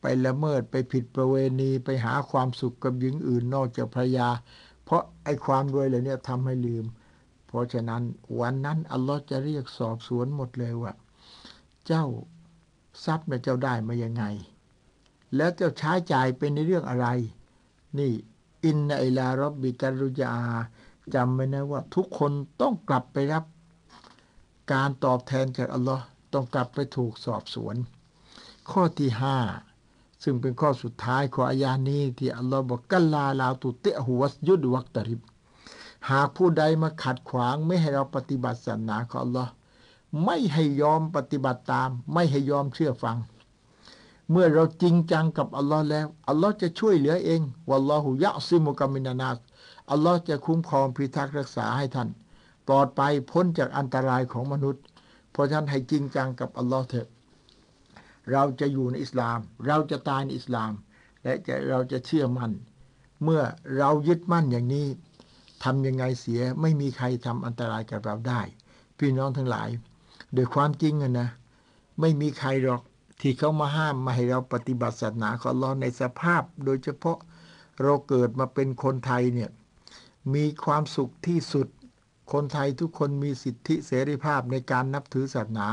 [0.00, 4.28] ไปละเมิดไปผิดประเวณีไปหาความสุขกับหญิงอื่นนอกจากภรรยา
[4.84, 6.84] เพราะไอ้ความรวยเหล่านี้ทำให้ลืม
[7.46, 8.02] เพราะฉะนั้น
[8.40, 10.92] วันนั้นอัลลอฮ์จะเรียกสอบสวนหมดเลยว่า
[11.86, 12.04] เจ้า
[13.04, 14.24] ทรัพย์เนี่ยเจ้าได้มายังไง
[15.36, 17.06] แล้วเจ้าใช้จ่ายเป็นในเรื่องอะไร
[17.98, 18.12] นี่
[18.64, 20.32] อินในลารบบิการุจา
[21.14, 23.44] จำไว้นะว่า ทุกคนต้องกลับไปรับ
[24.72, 27.76] การตอบแทนจากอัลลอฮ์ต้องกลับไปถูกสอบสวน
[28.70, 29.38] ข้อที่ห้า
[30.22, 35.20] ซึ่งเป็นข้อสุดท้ายของอายานี้ที่อัลลอฮ์บอกกัลลาลาตุเตหัวยุดวักตริบ
[36.10, 39.52] หากผู้ใดมาขัดขวางไม่ให้เราปฏิบัติศาสนาของอัลลอฮ์
[40.24, 43.16] ไม่ให้ยอมปฏิบัติตาม ไม่ให้ยอมเชื่อฟัง
[44.30, 49.38] เมื่อเราจริงจังกับอัลลอฮ์แล้ว อัลลอฮ์จะช่วยเหลือเองวัลลอฮุยะซิมุกามินานาส
[49.90, 52.08] อัลลอฮ์จะคุ้มครองพิทักษ์รักษาให้ท่าน
[52.66, 54.82] ปลอดไปพ้นจากอันตรายของมนุษย์
[55.32, 57.08] เพราะฉะนั้นให้จริงจังกับอัลลอฮ์เถอะ
[58.32, 60.72] เราจะอยู่ในอิสลาม เราจะตายในอิสลาม
[61.22, 62.52] และจะเราจะเชื่อมั่น
[63.24, 63.42] เมื่อ
[63.78, 64.86] เรายึดมั่นอย่างนี้
[65.64, 68.40] ทำยังไงเสียไม่มีใครทำอันตรายกับเราได้
[68.98, 69.68] พี่น้องทั้งหลาย
[70.34, 71.28] โดยความจริงนะ
[72.00, 72.82] ไม่มีใครหรอก
[73.20, 77.18] ที่เขามาห้ามมาให้เราปฏิบัติศาสนาของเราในสภาพ โดยเฉพาะ
[77.82, 79.50] เราเกิดมาเป็นคนไทยเนี่ย
[80.34, 81.68] มีความสุขที่สุด
[82.32, 85.68] คนไทยทุกคนมีสิทธิเสรีภาพในการนับถือศาสนา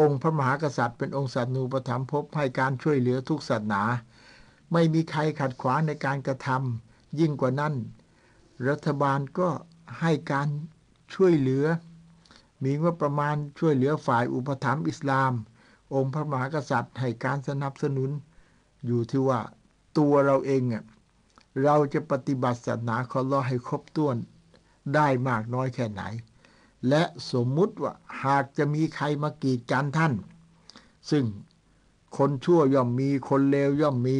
[0.00, 3.82] องค์พระมหากษัตริย์เป็นองค์สัตนูปถัมภพให้การช่วยเหลือทุกศาสนา
[4.72, 7.74] ไม่มีใครขัดขวางในการกระทำยิ่งกว่านั้น
[8.68, 9.48] รัฐบาลก็
[10.00, 10.48] ให้การ
[11.14, 11.64] ช่วยเหลือ
[12.62, 15.32] มีว่าประมาณช่วยเหลือฝ่ายอุปถัมภ์อิสลาม
[15.94, 18.10] องค์พระมหากษัตริย์ให้การสนับสนุน
[18.86, 19.40] อยู่ที่ว่า
[19.98, 20.62] ตัวเราเอง
[21.62, 24.16] เราจะปฏิบัติศาสนาของอัลลอให้ครบถ้วน
[24.94, 26.02] ได้มากน้อยแค่ไหน
[26.88, 27.92] และสมมุติว่า
[28.24, 30.14] หากจะมีใครมากีดกันท่าน
[31.10, 31.24] ซึ่ง
[32.16, 34.18] คนชั่วย่อมมีคนเลวย่อมมี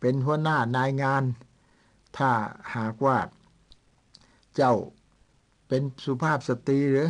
[0.00, 1.22] เป็นหัวหน้านายงาน
[2.16, 2.30] ถ้า
[2.76, 3.18] หากว่า
[4.54, 4.74] เจ้า
[5.68, 7.08] เป็นสุภาพสตรีหรือ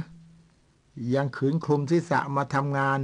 [1.14, 3.00] ยังขืนคลุมศีรษะมาทำงาน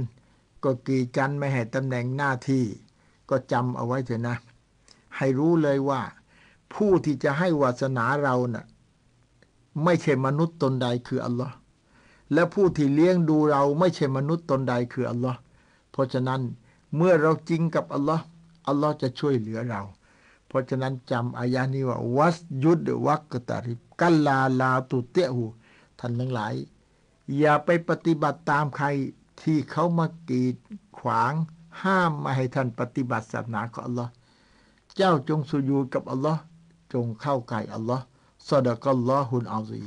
[0.63, 2.63] ก็กีดกันไม่ให้ตำแหน่งหน้าที่
[3.29, 4.35] ก็จำเอาไว้เถอะนะ
[5.17, 6.01] ให้รู้เลยว่า
[6.73, 8.65] ผู้ที่จะให้วาสนาเรานะ่ะ
[9.83, 11.55] ไม่ใช่มนุษย์ตนใดคืออัลลอฮ์
[12.33, 15.39] และผู้ที่เลี้ยงดูเราไม่ใช่มนุษย์ตนใดคืออัลลอฮ์
[15.91, 16.41] เพราะฉะนั้น
[16.95, 18.23] เมื่อเราจริงกับอัลลอฮ์
[18.67, 19.81] อัลลอฮ์จะช่วยเหลือเรา
[20.47, 25.43] เพราะฉะนั้นจำอายานี้ว่า วัสยุดวักตาริบกัลลาลาตุเตหู
[25.99, 26.53] ท่านทั้งหลาย
[27.39, 28.87] อย่าไปปฏิบัติตามใคร
[29.43, 30.55] ที่เขามากีด
[30.99, 31.33] ขวาง
[31.83, 34.11] ห้ามมาให้ท่านปฏิบัติศาสนาของอัลลอฮ์
[34.95, 36.41] เจ้าจงสุญูกับอัลลอฮ์
[36.93, 38.03] จงเข้าใกล้อัลลอฮ์
[38.49, 39.81] ซาดะกัลลอฮุนอัลซี